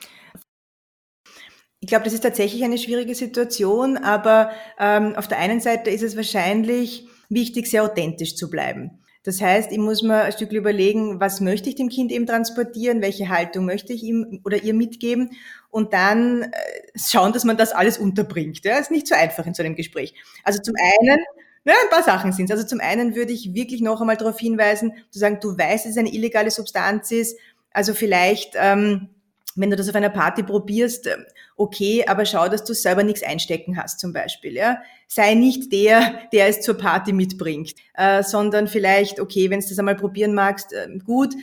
Ich 1.80 1.88
glaube, 1.88 2.04
das 2.04 2.12
ist 2.12 2.22
tatsächlich 2.22 2.64
eine 2.64 2.78
schwierige 2.78 3.14
Situation, 3.14 3.96
aber 3.96 4.50
ähm, 4.80 5.14
auf 5.14 5.28
der 5.28 5.38
einen 5.38 5.60
Seite 5.60 5.90
ist 5.90 6.02
es 6.02 6.16
wahrscheinlich, 6.16 7.06
wichtig, 7.28 7.68
sehr 7.68 7.84
authentisch 7.84 8.36
zu 8.36 8.50
bleiben. 8.50 9.02
Das 9.24 9.40
heißt, 9.40 9.72
ich 9.72 9.78
muss 9.78 10.02
mir 10.02 10.22
ein 10.22 10.32
Stück 10.32 10.52
überlegen, 10.52 11.20
was 11.20 11.40
möchte 11.40 11.68
ich 11.68 11.74
dem 11.74 11.88
Kind 11.88 12.12
eben 12.12 12.26
transportieren, 12.26 13.02
welche 13.02 13.28
Haltung 13.28 13.66
möchte 13.66 13.92
ich 13.92 14.02
ihm 14.02 14.40
oder 14.44 14.62
ihr 14.62 14.74
mitgeben 14.74 15.32
und 15.70 15.92
dann 15.92 16.42
äh, 16.42 16.48
schauen, 16.96 17.32
dass 17.32 17.44
man 17.44 17.56
das 17.56 17.72
alles 17.72 17.98
unterbringt. 17.98 18.64
Ja, 18.64 18.78
ist 18.78 18.90
nicht 18.90 19.06
so 19.06 19.14
einfach 19.14 19.44
in 19.44 19.54
so 19.54 19.62
einem 19.62 19.74
Gespräch. 19.74 20.14
Also 20.44 20.62
zum 20.62 20.74
einen, 20.76 21.18
ja, 21.64 21.74
ein 21.82 21.90
paar 21.90 22.04
Sachen 22.04 22.32
sind. 22.32 22.50
Also 22.50 22.64
zum 22.64 22.80
einen 22.80 23.14
würde 23.16 23.32
ich 23.32 23.52
wirklich 23.52 23.82
noch 23.82 24.00
einmal 24.00 24.16
darauf 24.16 24.38
hinweisen, 24.38 24.92
zu 25.10 25.18
sagen, 25.18 25.38
du 25.42 25.58
weißt, 25.58 25.84
dass 25.84 25.92
es 25.92 25.98
eine 25.98 26.14
illegale 26.14 26.50
Substanz 26.50 27.10
ist, 27.10 27.38
also 27.72 27.92
vielleicht 27.92 28.54
ähm, 28.54 29.10
wenn 29.60 29.70
du 29.70 29.76
das 29.76 29.88
auf 29.88 29.94
einer 29.94 30.10
Party 30.10 30.42
probierst, 30.42 31.06
ähm, 31.06 31.24
okay, 31.56 32.04
aber 32.06 32.24
schau, 32.24 32.48
dass 32.48 32.64
du 32.64 32.74
selber 32.74 33.02
nichts 33.02 33.22
einstecken 33.22 33.76
hast 33.76 34.00
zum 34.00 34.12
Beispiel. 34.12 34.54
Ja? 34.54 34.78
Sei 35.06 35.34
nicht 35.34 35.72
der, 35.72 36.20
der 36.32 36.46
es 36.48 36.60
zur 36.60 36.78
Party 36.78 37.12
mitbringt, 37.12 37.74
äh, 37.94 38.22
sondern 38.22 38.68
vielleicht, 38.68 39.20
okay, 39.20 39.50
wenn 39.50 39.60
du 39.60 39.68
das 39.68 39.78
einmal 39.78 39.96
probieren 39.96 40.34
magst, 40.34 40.72
äh, 40.72 40.88
gut, 41.04 41.34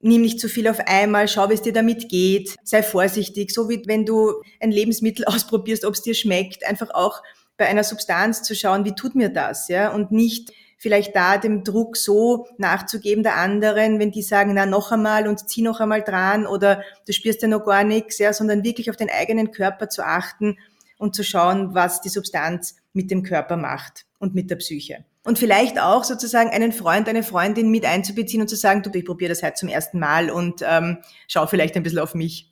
nimm 0.00 0.22
nicht 0.22 0.38
zu 0.38 0.48
viel 0.48 0.68
auf 0.68 0.80
einmal, 0.86 1.26
schau, 1.26 1.50
wie 1.50 1.54
es 1.54 1.62
dir 1.62 1.72
damit 1.72 2.08
geht, 2.08 2.54
sei 2.62 2.82
vorsichtig, 2.82 3.52
so 3.52 3.68
wie 3.68 3.82
wenn 3.86 4.06
du 4.06 4.42
ein 4.60 4.70
Lebensmittel 4.70 5.24
ausprobierst, 5.26 5.84
ob 5.84 5.94
es 5.94 6.02
dir 6.02 6.14
schmeckt, 6.14 6.66
einfach 6.66 6.90
auch 6.90 7.22
bei 7.56 7.66
einer 7.66 7.82
Substanz 7.82 8.42
zu 8.42 8.54
schauen, 8.54 8.84
wie 8.84 8.94
tut 8.94 9.16
mir 9.16 9.30
das, 9.30 9.66
ja, 9.66 9.92
und 9.92 10.12
nicht 10.12 10.52
vielleicht 10.78 11.14
da 11.14 11.36
dem 11.36 11.64
Druck 11.64 11.96
so 11.96 12.46
nachzugeben 12.56 13.22
der 13.22 13.36
anderen, 13.36 13.98
wenn 13.98 14.12
die 14.12 14.22
sagen, 14.22 14.54
na 14.54 14.64
noch 14.64 14.92
einmal 14.92 15.28
und 15.28 15.48
zieh 15.48 15.62
noch 15.62 15.80
einmal 15.80 16.02
dran 16.02 16.46
oder 16.46 16.82
du 17.06 17.12
spürst 17.12 17.42
ja 17.42 17.48
noch 17.48 17.64
gar 17.64 17.84
nichts, 17.84 18.18
ja, 18.18 18.32
sondern 18.32 18.64
wirklich 18.64 18.88
auf 18.88 18.96
den 18.96 19.10
eigenen 19.10 19.50
Körper 19.50 19.88
zu 19.88 20.04
achten 20.04 20.56
und 20.96 21.14
zu 21.14 21.24
schauen, 21.24 21.74
was 21.74 22.00
die 22.00 22.08
Substanz 22.08 22.76
mit 22.92 23.10
dem 23.10 23.22
Körper 23.22 23.56
macht 23.56 24.06
und 24.18 24.34
mit 24.34 24.50
der 24.50 24.56
Psyche. 24.56 25.04
Und 25.24 25.38
vielleicht 25.38 25.78
auch 25.78 26.04
sozusagen 26.04 26.50
einen 26.50 26.72
Freund, 26.72 27.08
eine 27.08 27.22
Freundin 27.22 27.70
mit 27.70 27.84
einzubeziehen 27.84 28.40
und 28.40 28.48
zu 28.48 28.56
sagen, 28.56 28.82
du, 28.82 28.90
ich 28.94 29.04
probiere 29.04 29.28
das 29.28 29.42
heute 29.42 29.54
zum 29.54 29.68
ersten 29.68 29.98
Mal 29.98 30.30
und 30.30 30.62
ähm, 30.66 30.98
schau 31.26 31.46
vielleicht 31.46 31.76
ein 31.76 31.82
bisschen 31.82 31.98
auf 31.98 32.14
mich. 32.14 32.50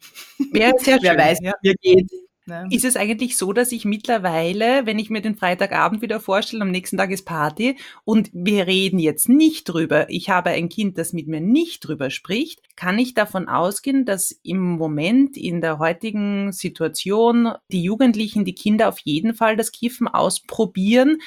Ja, 0.52 0.72
sehr 0.78 0.98
Wer 1.00 1.16
weiß, 1.16 1.38
ja. 1.40 1.54
wie 1.62 1.70
mir 1.70 1.74
geht. 1.80 2.25
Ne? 2.46 2.68
Ist 2.70 2.84
es 2.84 2.96
eigentlich 2.96 3.36
so, 3.36 3.52
dass 3.52 3.72
ich 3.72 3.84
mittlerweile, 3.84 4.86
wenn 4.86 5.00
ich 5.00 5.10
mir 5.10 5.20
den 5.20 5.34
Freitagabend 5.34 6.00
wieder 6.00 6.20
vorstelle, 6.20 6.62
am 6.62 6.70
nächsten 6.70 6.96
Tag 6.96 7.10
ist 7.10 7.24
Party 7.24 7.76
und 8.04 8.30
wir 8.32 8.68
reden 8.68 9.00
jetzt 9.00 9.28
nicht 9.28 9.64
drüber, 9.64 10.08
ich 10.08 10.30
habe 10.30 10.50
ein 10.50 10.68
Kind, 10.68 10.96
das 10.96 11.12
mit 11.12 11.26
mir 11.26 11.40
nicht 11.40 11.80
drüber 11.80 12.08
spricht, 12.10 12.60
kann 12.76 13.00
ich 13.00 13.14
davon 13.14 13.48
ausgehen, 13.48 14.04
dass 14.04 14.30
im 14.44 14.60
Moment 14.60 15.36
in 15.36 15.60
der 15.60 15.80
heutigen 15.80 16.52
Situation 16.52 17.52
die 17.72 17.82
Jugendlichen, 17.82 18.44
die 18.44 18.54
Kinder 18.54 18.88
auf 18.88 19.00
jeden 19.00 19.34
Fall 19.34 19.56
das 19.56 19.72
Kiffen 19.72 20.06
ausprobieren, 20.06 21.18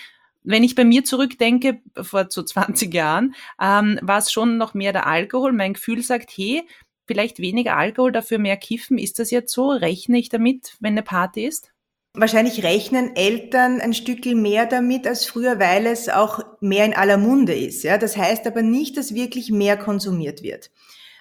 wenn 0.43 0.63
ich 0.63 0.73
bei 0.73 0.85
mir 0.85 1.03
zurückdenke, 1.03 1.81
vor 2.01 2.27
so 2.29 2.41
20 2.43 2.93
Jahren, 2.93 3.35
ähm, 3.61 3.99
war 4.01 4.19
es 4.19 4.31
schon 4.31 4.57
noch 4.57 4.73
mehr 4.73 4.93
der 4.93 5.05
Alkohol. 5.05 5.51
Mein 5.51 5.73
Gefühl 5.73 6.01
sagt, 6.01 6.31
hey, 6.35 6.63
vielleicht 7.09 7.39
weniger 7.39 7.75
Alkohol, 7.75 8.11
dafür 8.11 8.37
mehr 8.37 8.55
Kiffen. 8.55 8.99
Ist 8.99 9.17
das 9.17 9.31
jetzt 9.31 9.51
so? 9.51 9.69
Rechne 9.69 10.19
ich 10.19 10.29
damit, 10.29 10.77
wenn 10.79 10.93
eine 10.93 11.01
Party 11.01 11.47
ist? 11.47 11.71
Wahrscheinlich 12.13 12.63
rechnen 12.63 13.15
Eltern 13.15 13.81
ein 13.81 13.95
Stückchen 13.95 14.39
mehr 14.39 14.67
damit 14.67 15.07
als 15.07 15.25
früher, 15.25 15.59
weil 15.59 15.87
es 15.87 16.07
auch 16.07 16.39
mehr 16.61 16.85
in 16.85 16.93
aller 16.93 17.17
Munde 17.17 17.55
ist. 17.55 17.83
Ja? 17.83 17.97
Das 17.97 18.15
heißt 18.15 18.45
aber 18.45 18.61
nicht, 18.61 18.95
dass 18.95 19.15
wirklich 19.15 19.49
mehr 19.49 19.75
konsumiert 19.75 20.43
wird. 20.43 20.69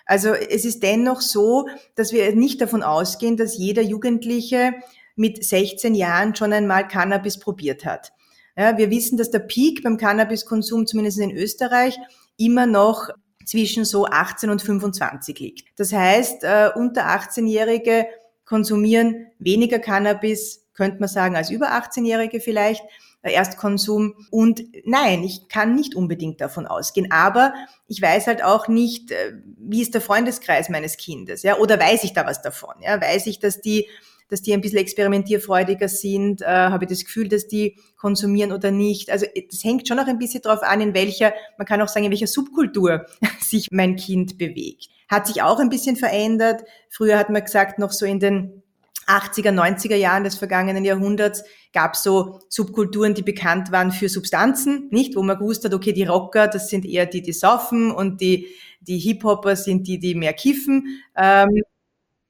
Also 0.04 0.34
es 0.34 0.66
ist 0.66 0.82
dennoch 0.82 1.22
so, 1.22 1.68
dass 1.94 2.12
wir 2.12 2.34
nicht 2.36 2.60
davon 2.60 2.82
ausgehen, 2.82 3.38
dass 3.38 3.56
jeder 3.56 3.80
Jugendliche 3.80 4.74
mit 5.16 5.42
16 5.42 5.94
Jahren 5.94 6.36
schon 6.36 6.52
einmal 6.52 6.86
Cannabis 6.86 7.38
probiert 7.38 7.86
hat. 7.86 8.12
Ja, 8.58 8.76
wir 8.76 8.90
wissen, 8.90 9.16
dass 9.16 9.30
der 9.30 9.38
Peak 9.38 9.82
beim 9.82 9.96
Cannabiskonsum, 9.96 10.86
zumindest 10.86 11.18
in 11.18 11.34
Österreich, 11.34 11.98
immer 12.36 12.66
noch 12.66 13.08
zwischen 13.48 13.86
so 13.86 14.04
18 14.04 14.50
und 14.50 14.60
25 14.60 15.38
liegt. 15.38 15.68
Das 15.76 15.90
heißt, 15.92 16.44
äh, 16.44 16.70
unter 16.74 17.06
18-Jährige 17.06 18.06
konsumieren 18.44 19.28
weniger 19.38 19.78
Cannabis, 19.78 20.66
könnte 20.74 21.00
man 21.00 21.08
sagen, 21.08 21.34
als 21.34 21.50
über 21.50 21.72
18-Jährige 21.72 22.40
vielleicht. 22.40 22.82
Äh, 23.22 23.32
Erstkonsum. 23.32 24.26
Und 24.30 24.62
nein, 24.84 25.24
ich 25.24 25.48
kann 25.48 25.74
nicht 25.74 25.94
unbedingt 25.94 26.42
davon 26.42 26.66
ausgehen. 26.66 27.10
Aber 27.10 27.54
ich 27.86 28.02
weiß 28.02 28.26
halt 28.26 28.44
auch 28.44 28.68
nicht, 28.68 29.12
äh, 29.12 29.38
wie 29.56 29.80
ist 29.80 29.94
der 29.94 30.02
Freundeskreis 30.02 30.68
meines 30.68 30.98
Kindes, 30.98 31.42
ja, 31.42 31.56
oder 31.56 31.80
weiß 31.80 32.04
ich 32.04 32.12
da 32.12 32.26
was 32.26 32.42
davon, 32.42 32.74
ja, 32.82 33.00
weiß 33.00 33.28
ich, 33.28 33.38
dass 33.38 33.62
die 33.62 33.88
dass 34.28 34.42
die 34.42 34.52
ein 34.52 34.60
bisschen 34.60 34.78
experimentierfreudiger 34.78 35.88
sind? 35.88 36.42
Äh, 36.42 36.46
habe 36.46 36.84
ich 36.84 36.90
das 36.90 37.04
Gefühl, 37.04 37.28
dass 37.28 37.46
die 37.46 37.76
konsumieren 37.96 38.52
oder 38.52 38.70
nicht? 38.70 39.10
Also 39.10 39.26
das 39.50 39.64
hängt 39.64 39.88
schon 39.88 39.98
auch 39.98 40.06
ein 40.06 40.18
bisschen 40.18 40.42
darauf 40.42 40.62
an, 40.62 40.80
in 40.80 40.94
welcher, 40.94 41.32
man 41.56 41.66
kann 41.66 41.80
auch 41.80 41.88
sagen, 41.88 42.06
in 42.06 42.10
welcher 42.10 42.26
Subkultur 42.26 43.06
sich 43.40 43.68
mein 43.70 43.96
Kind 43.96 44.38
bewegt. 44.38 44.88
Hat 45.08 45.26
sich 45.26 45.42
auch 45.42 45.58
ein 45.58 45.70
bisschen 45.70 45.96
verändert. 45.96 46.62
Früher 46.90 47.18
hat 47.18 47.30
man 47.30 47.42
gesagt, 47.42 47.78
noch 47.78 47.92
so 47.92 48.04
in 48.04 48.20
den 48.20 48.62
80er, 49.08 49.52
90er 49.52 49.96
Jahren 49.96 50.24
des 50.24 50.36
vergangenen 50.36 50.84
Jahrhunderts 50.84 51.42
gab 51.72 51.94
es 51.94 52.02
so 52.02 52.40
Subkulturen, 52.48 53.14
die 53.14 53.22
bekannt 53.22 53.72
waren 53.72 53.90
für 53.90 54.08
Substanzen, 54.08 54.88
nicht? 54.90 55.16
Wo 55.16 55.22
man 55.22 55.38
gewusst 55.38 55.64
hat, 55.64 55.72
okay, 55.72 55.92
die 55.92 56.04
Rocker, 56.04 56.46
das 56.46 56.68
sind 56.68 56.84
eher 56.84 57.06
die, 57.06 57.22
die 57.22 57.32
saufen 57.32 57.90
und 57.90 58.20
die, 58.20 58.48
die 58.80 58.98
Hip-Hopper 58.98 59.56
sind 59.56 59.86
die, 59.86 59.98
die 59.98 60.14
mehr 60.14 60.34
kiffen. 60.34 61.00
Ähm, 61.16 61.48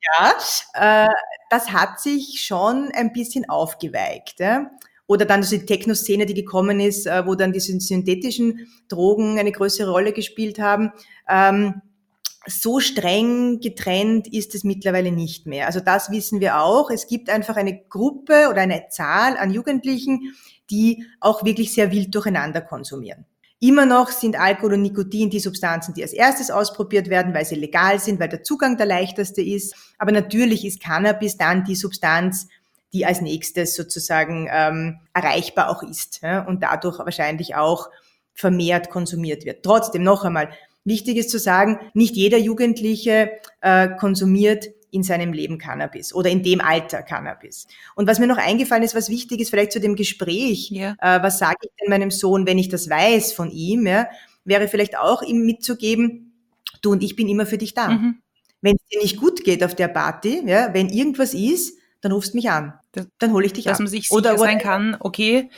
ja, 0.02 1.04
äh, 1.04 1.08
das 1.50 1.70
hat 1.70 2.00
sich 2.00 2.42
schon 2.44 2.90
ein 2.92 3.12
bisschen 3.12 3.48
aufgeweigt. 3.48 4.40
Ja? 4.40 4.70
Oder 5.06 5.24
dann 5.24 5.40
also 5.40 5.56
die 5.56 5.66
Techno-Szene, 5.66 6.26
die 6.26 6.34
gekommen 6.34 6.80
ist, 6.80 7.06
äh, 7.06 7.26
wo 7.26 7.34
dann 7.34 7.52
diese 7.52 7.78
synthetischen 7.80 8.68
Drogen 8.88 9.38
eine 9.38 9.52
größere 9.52 9.90
Rolle 9.90 10.12
gespielt 10.12 10.58
haben. 10.58 10.92
Ähm, 11.28 11.80
so 12.46 12.80
streng 12.80 13.60
getrennt 13.60 14.32
ist 14.32 14.54
es 14.54 14.64
mittlerweile 14.64 15.12
nicht 15.12 15.46
mehr. 15.46 15.66
Also 15.66 15.80
das 15.80 16.10
wissen 16.10 16.40
wir 16.40 16.60
auch. 16.60 16.90
Es 16.90 17.06
gibt 17.06 17.30
einfach 17.30 17.56
eine 17.56 17.78
Gruppe 17.88 18.48
oder 18.50 18.62
eine 18.62 18.88
Zahl 18.88 19.36
an 19.36 19.50
Jugendlichen, 19.50 20.34
die 20.70 21.04
auch 21.20 21.44
wirklich 21.44 21.72
sehr 21.72 21.90
wild 21.90 22.14
durcheinander 22.14 22.60
konsumieren. 22.60 23.26
Immer 23.60 23.86
noch 23.86 24.10
sind 24.10 24.38
Alkohol 24.38 24.74
und 24.74 24.82
Nikotin 24.82 25.30
die 25.30 25.40
Substanzen, 25.40 25.92
die 25.92 26.02
als 26.02 26.12
erstes 26.12 26.50
ausprobiert 26.50 27.08
werden, 27.10 27.34
weil 27.34 27.44
sie 27.44 27.56
legal 27.56 27.98
sind, 27.98 28.20
weil 28.20 28.28
der 28.28 28.44
Zugang 28.44 28.76
der 28.76 28.86
leichteste 28.86 29.42
ist. 29.42 29.74
Aber 29.98 30.12
natürlich 30.12 30.64
ist 30.64 30.80
Cannabis 30.80 31.36
dann 31.36 31.64
die 31.64 31.74
Substanz, 31.74 32.46
die 32.92 33.04
als 33.04 33.20
nächstes 33.20 33.74
sozusagen 33.74 34.48
ähm, 34.50 35.00
erreichbar 35.12 35.70
auch 35.70 35.82
ist 35.82 36.20
ja, 36.22 36.42
und 36.46 36.62
dadurch 36.62 37.00
wahrscheinlich 37.00 37.56
auch 37.56 37.88
vermehrt 38.32 38.90
konsumiert 38.90 39.44
wird. 39.44 39.64
Trotzdem 39.64 40.04
noch 40.04 40.24
einmal, 40.24 40.50
wichtig 40.84 41.16
ist 41.16 41.30
zu 41.30 41.40
sagen, 41.40 41.80
nicht 41.94 42.14
jeder 42.14 42.38
Jugendliche 42.38 43.32
äh, 43.60 43.88
konsumiert 43.88 44.68
in 44.90 45.02
seinem 45.02 45.32
Leben 45.32 45.58
Cannabis 45.58 46.14
oder 46.14 46.30
in 46.30 46.42
dem 46.42 46.60
Alter 46.60 47.02
Cannabis. 47.02 47.66
Und 47.94 48.06
was 48.06 48.18
mir 48.18 48.26
noch 48.26 48.38
eingefallen 48.38 48.82
ist, 48.82 48.94
was 48.94 49.08
wichtig 49.08 49.40
ist, 49.40 49.50
vielleicht 49.50 49.72
zu 49.72 49.80
dem 49.80 49.96
Gespräch, 49.96 50.70
ja. 50.70 50.96
äh, 51.00 51.22
was 51.22 51.38
sage 51.38 51.58
ich 51.62 51.70
denn 51.80 51.90
meinem 51.90 52.10
Sohn, 52.10 52.46
wenn 52.46 52.58
ich 52.58 52.68
das 52.68 52.88
weiß 52.88 53.32
von 53.32 53.50
ihm, 53.50 53.86
ja, 53.86 54.08
wäre 54.44 54.68
vielleicht 54.68 54.96
auch 54.96 55.22
ihm 55.22 55.44
mitzugeben, 55.44 56.32
du 56.82 56.92
und 56.92 57.02
ich 57.02 57.16
bin 57.16 57.28
immer 57.28 57.46
für 57.46 57.58
dich 57.58 57.74
da. 57.74 57.88
Mhm. 57.88 58.18
Wenn 58.60 58.76
es 58.76 58.88
dir 58.88 59.00
nicht 59.02 59.18
gut 59.18 59.44
geht 59.44 59.62
auf 59.62 59.74
der 59.74 59.88
Party, 59.88 60.42
ja, 60.46 60.72
wenn 60.74 60.88
irgendwas 60.88 61.34
ist, 61.34 61.78
dann 62.00 62.12
rufst 62.12 62.34
mich 62.34 62.50
an. 62.50 62.74
Dann 63.18 63.32
hole 63.32 63.46
ich 63.46 63.52
dich 63.52 63.64
Dass 63.64 63.74
ab. 63.74 63.80
man 63.80 63.88
sich 63.88 64.08
sicher 64.08 64.16
oder, 64.16 64.38
sein 64.38 64.58
kann, 64.58 64.96
okay. 65.00 65.50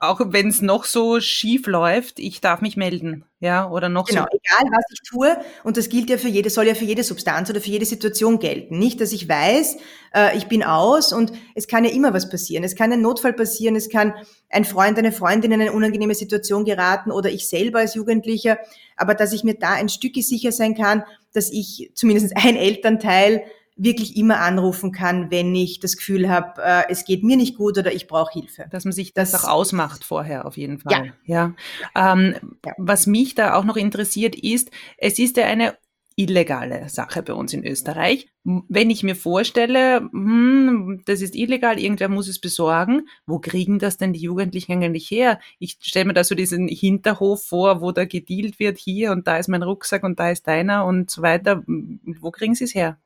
Auch 0.00 0.20
wenn 0.24 0.48
es 0.48 0.62
noch 0.62 0.84
so 0.84 1.20
schief 1.20 1.66
läuft, 1.66 2.18
ich 2.18 2.40
darf 2.40 2.60
mich 2.60 2.76
melden, 2.76 3.24
ja, 3.40 3.68
oder 3.68 3.88
noch 3.88 4.06
genau, 4.06 4.22
so. 4.22 4.38
egal 4.38 4.70
was 4.72 4.84
ich 4.92 5.00
tue, 5.08 5.36
und 5.64 5.76
das 5.76 5.88
gilt 5.88 6.08
ja 6.08 6.18
für 6.18 6.28
jede, 6.28 6.50
soll 6.50 6.66
ja 6.66 6.74
für 6.74 6.84
jede 6.84 7.02
Substanz 7.02 7.50
oder 7.50 7.60
für 7.60 7.70
jede 7.70 7.84
Situation 7.84 8.38
gelten. 8.38 8.78
Nicht, 8.78 9.00
dass 9.00 9.12
ich 9.12 9.28
weiß, 9.28 9.76
äh, 10.14 10.36
ich 10.36 10.46
bin 10.46 10.62
aus 10.62 11.12
und 11.12 11.32
es 11.54 11.66
kann 11.66 11.84
ja 11.84 11.90
immer 11.90 12.14
was 12.14 12.28
passieren. 12.28 12.62
Es 12.64 12.76
kann 12.76 12.92
ein 12.92 13.00
Notfall 13.00 13.32
passieren, 13.32 13.74
es 13.74 13.88
kann 13.88 14.14
ein 14.50 14.64
Freund, 14.64 14.98
eine 14.98 15.12
Freundin 15.12 15.52
in 15.52 15.60
eine 15.60 15.72
unangenehme 15.72 16.14
Situation 16.14 16.64
geraten 16.64 17.10
oder 17.10 17.30
ich 17.30 17.48
selber 17.48 17.80
als 17.80 17.94
Jugendlicher, 17.94 18.58
aber 18.96 19.14
dass 19.14 19.32
ich 19.32 19.42
mir 19.42 19.54
da 19.54 19.72
ein 19.72 19.88
Stück 19.88 20.14
sicher 20.16 20.52
sein 20.52 20.76
kann, 20.76 21.02
dass 21.32 21.50
ich 21.50 21.90
zumindest 21.94 22.32
ein 22.36 22.56
Elternteil 22.56 23.42
wirklich 23.76 24.16
immer 24.16 24.40
anrufen 24.40 24.92
kann, 24.92 25.30
wenn 25.30 25.54
ich 25.54 25.80
das 25.80 25.96
Gefühl 25.96 26.28
habe, 26.28 26.62
äh, 26.62 26.82
es 26.88 27.04
geht 27.04 27.24
mir 27.24 27.36
nicht 27.36 27.56
gut 27.56 27.78
oder 27.78 27.92
ich 27.92 28.06
brauche 28.06 28.32
Hilfe. 28.32 28.66
Dass 28.70 28.84
man 28.84 28.92
sich 28.92 29.14
das, 29.14 29.32
das, 29.32 29.44
auch 29.44 29.50
ausmacht 29.50 30.04
vorher 30.04 30.46
auf 30.46 30.56
jeden 30.56 30.78
Fall. 30.78 31.14
Ja. 31.24 31.54
ja. 31.94 32.12
Ähm, 32.12 32.34
ja. 32.64 32.72
Was 32.78 33.06
mich 33.06 33.34
da 33.34 33.54
auch 33.54 33.64
noch 33.64 33.76
interessiert 33.76 34.34
ist, 34.34 34.70
es 34.98 35.18
ist 35.18 35.36
ja 35.36 35.46
eine 35.46 35.76
illegale 36.16 36.88
Sache 36.88 37.22
bei 37.22 37.32
uns 37.32 37.52
in 37.52 37.64
Österreich. 37.64 38.28
Wenn 38.44 38.90
ich 38.90 39.02
mir 39.02 39.16
vorstelle, 39.16 40.00
hm, 40.12 41.02
das 41.06 41.22
ist 41.22 41.34
illegal, 41.34 41.78
irgendwer 41.78 42.08
muss 42.08 42.28
es 42.28 42.40
besorgen, 42.40 43.08
wo 43.26 43.38
kriegen 43.38 43.78
das 43.78 43.96
denn 43.96 44.12
die 44.12 44.20
Jugendlichen 44.20 44.72
eigentlich 44.72 45.10
her? 45.10 45.40
Ich 45.58 45.78
stelle 45.80 46.06
mir 46.06 46.12
da 46.12 46.24
so 46.24 46.34
diesen 46.34 46.68
Hinterhof 46.68 47.44
vor, 47.46 47.80
wo 47.80 47.92
da 47.92 48.04
gedealt 48.04 48.58
wird, 48.58 48.78
hier 48.78 49.12
und 49.12 49.26
da 49.26 49.38
ist 49.38 49.48
mein 49.48 49.62
Rucksack 49.62 50.02
und 50.02 50.18
da 50.18 50.30
ist 50.30 50.46
deiner 50.46 50.84
und 50.84 51.10
so 51.10 51.22
weiter. 51.22 51.62
Wo 51.66 52.30
kriegen 52.30 52.54
sie 52.54 52.64
es 52.64 52.74
her? 52.74 52.98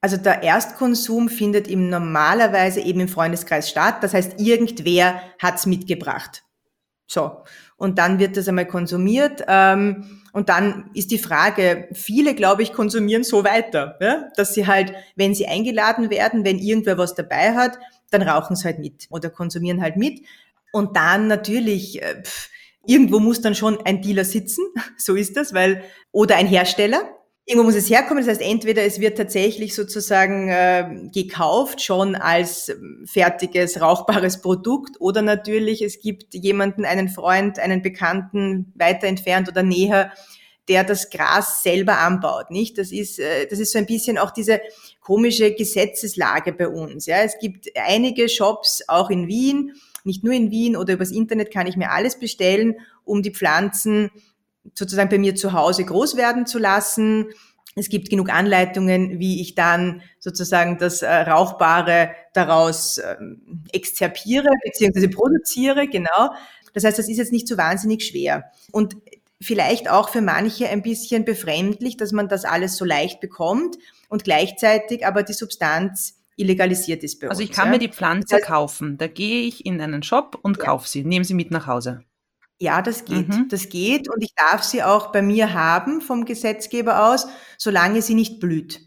Also 0.00 0.16
der 0.16 0.42
Erstkonsum 0.42 1.28
findet 1.28 1.68
im 1.68 1.90
normalerweise 1.90 2.80
eben 2.80 3.00
im 3.00 3.08
Freundeskreis 3.08 3.68
statt. 3.68 3.96
Das 4.02 4.14
heißt, 4.14 4.40
irgendwer 4.40 5.20
hat's 5.38 5.66
mitgebracht. 5.66 6.42
So. 7.06 7.42
Und 7.76 7.98
dann 7.98 8.18
wird 8.18 8.36
das 8.36 8.48
einmal 8.48 8.66
konsumiert. 8.66 9.44
Ähm, 9.48 10.22
und 10.32 10.48
dann 10.48 10.90
ist 10.94 11.10
die 11.10 11.18
Frage, 11.18 11.88
viele, 11.92 12.34
glaube 12.34 12.62
ich, 12.62 12.72
konsumieren 12.72 13.24
so 13.24 13.42
weiter, 13.44 13.96
ja? 14.00 14.28
dass 14.36 14.54
sie 14.54 14.66
halt, 14.66 14.92
wenn 15.16 15.34
sie 15.34 15.46
eingeladen 15.46 16.08
werden, 16.08 16.44
wenn 16.44 16.58
irgendwer 16.58 16.98
was 16.98 17.14
dabei 17.14 17.54
hat, 17.54 17.78
dann 18.10 18.22
rauchen 18.22 18.54
sie 18.56 18.64
halt 18.64 18.78
mit 18.78 19.06
oder 19.10 19.28
konsumieren 19.28 19.82
halt 19.82 19.96
mit. 19.96 20.20
Und 20.72 20.96
dann 20.96 21.26
natürlich, 21.26 22.00
äh, 22.02 22.22
pff, 22.22 22.48
irgendwo 22.86 23.18
muss 23.18 23.40
dann 23.40 23.54
schon 23.54 23.84
ein 23.84 24.02
Dealer 24.02 24.24
sitzen, 24.24 24.64
so 24.96 25.14
ist 25.14 25.36
das, 25.36 25.52
weil, 25.52 25.82
oder 26.12 26.36
ein 26.36 26.46
Hersteller, 26.46 27.02
Irgendwo 27.50 27.66
muss 27.66 27.74
es 27.74 27.90
herkommen. 27.90 28.24
Das 28.24 28.30
heißt, 28.30 28.48
entweder 28.48 28.84
es 28.84 29.00
wird 29.00 29.18
tatsächlich 29.18 29.74
sozusagen 29.74 30.48
äh, 30.50 31.10
gekauft 31.12 31.82
schon 31.82 32.14
als 32.14 32.70
fertiges, 33.06 33.80
rauchbares 33.80 34.40
Produkt 34.40 35.00
oder 35.00 35.20
natürlich 35.20 35.82
es 35.82 35.98
gibt 35.98 36.32
jemanden, 36.32 36.84
einen 36.84 37.08
Freund, 37.08 37.58
einen 37.58 37.82
Bekannten 37.82 38.72
weiter 38.76 39.08
entfernt 39.08 39.48
oder 39.48 39.64
näher, 39.64 40.12
der 40.68 40.84
das 40.84 41.10
Gras 41.10 41.64
selber 41.64 41.98
anbaut, 41.98 42.52
nicht? 42.52 42.78
Das 42.78 42.92
ist, 42.92 43.18
äh, 43.18 43.48
das 43.48 43.58
ist 43.58 43.72
so 43.72 43.80
ein 43.80 43.86
bisschen 43.86 44.16
auch 44.16 44.30
diese 44.30 44.60
komische 45.00 45.52
Gesetzeslage 45.52 46.52
bei 46.52 46.68
uns. 46.68 47.06
Ja, 47.06 47.16
es 47.24 47.36
gibt 47.40 47.66
einige 47.74 48.28
Shops 48.28 48.84
auch 48.86 49.10
in 49.10 49.26
Wien, 49.26 49.72
nicht 50.04 50.22
nur 50.22 50.34
in 50.34 50.52
Wien 50.52 50.76
oder 50.76 50.94
übers 50.94 51.10
Internet 51.10 51.50
kann 51.50 51.66
ich 51.66 51.76
mir 51.76 51.90
alles 51.90 52.16
bestellen, 52.16 52.76
um 53.04 53.22
die 53.22 53.32
Pflanzen 53.32 54.12
sozusagen 54.74 55.08
bei 55.08 55.18
mir 55.18 55.34
zu 55.34 55.52
Hause 55.52 55.84
groß 55.84 56.16
werden 56.16 56.46
zu 56.46 56.58
lassen. 56.58 57.26
Es 57.76 57.88
gibt 57.88 58.10
genug 58.10 58.30
Anleitungen, 58.30 59.20
wie 59.20 59.40
ich 59.40 59.54
dann 59.54 60.02
sozusagen 60.18 60.78
das 60.78 61.02
äh, 61.02 61.12
Rauchbare 61.12 62.10
daraus 62.32 62.98
ähm, 62.98 63.64
exzerpiere 63.72 64.48
bzw. 64.64 65.08
produziere, 65.08 65.86
genau. 65.86 66.34
Das 66.74 66.84
heißt, 66.84 66.98
das 66.98 67.08
ist 67.08 67.18
jetzt 67.18 67.32
nicht 67.32 67.48
so 67.48 67.56
wahnsinnig 67.56 68.04
schwer. 68.04 68.50
Und 68.72 68.96
vielleicht 69.40 69.88
auch 69.88 70.08
für 70.10 70.20
manche 70.20 70.68
ein 70.68 70.82
bisschen 70.82 71.24
befremdlich, 71.24 71.96
dass 71.96 72.12
man 72.12 72.28
das 72.28 72.44
alles 72.44 72.76
so 72.76 72.84
leicht 72.84 73.20
bekommt 73.20 73.76
und 74.08 74.24
gleichzeitig 74.24 75.06
aber 75.06 75.22
die 75.22 75.32
Substanz 75.32 76.16
illegalisiert 76.36 77.04
ist 77.04 77.20
bei 77.20 77.28
also 77.28 77.40
uns. 77.40 77.50
ich 77.50 77.54
kann 77.54 77.66
ja. 77.66 77.72
mir 77.72 77.78
die 77.78 77.88
Pflanze 77.88 78.26
das 78.30 78.38
heißt, 78.38 78.46
kaufen. 78.46 78.98
Da 78.98 79.06
gehe 79.06 79.42
ich 79.42 79.66
in 79.66 79.80
einen 79.80 80.02
Shop 80.02 80.38
und 80.42 80.58
ja. 80.58 80.64
kaufe 80.64 80.88
sie, 80.88 81.04
nehme 81.04 81.24
sie 81.24 81.34
mit 81.34 81.50
nach 81.50 81.66
Hause. 81.66 82.04
Ja, 82.60 82.82
das 82.82 83.06
geht. 83.06 83.28
Mhm. 83.28 83.48
Das 83.48 83.70
geht 83.70 84.08
und 84.12 84.22
ich 84.22 84.34
darf 84.34 84.62
sie 84.62 84.82
auch 84.82 85.12
bei 85.12 85.22
mir 85.22 85.54
haben 85.54 86.02
vom 86.02 86.26
Gesetzgeber 86.26 87.10
aus, 87.10 87.26
solange 87.56 88.02
sie 88.02 88.14
nicht 88.14 88.38
blüht. 88.38 88.82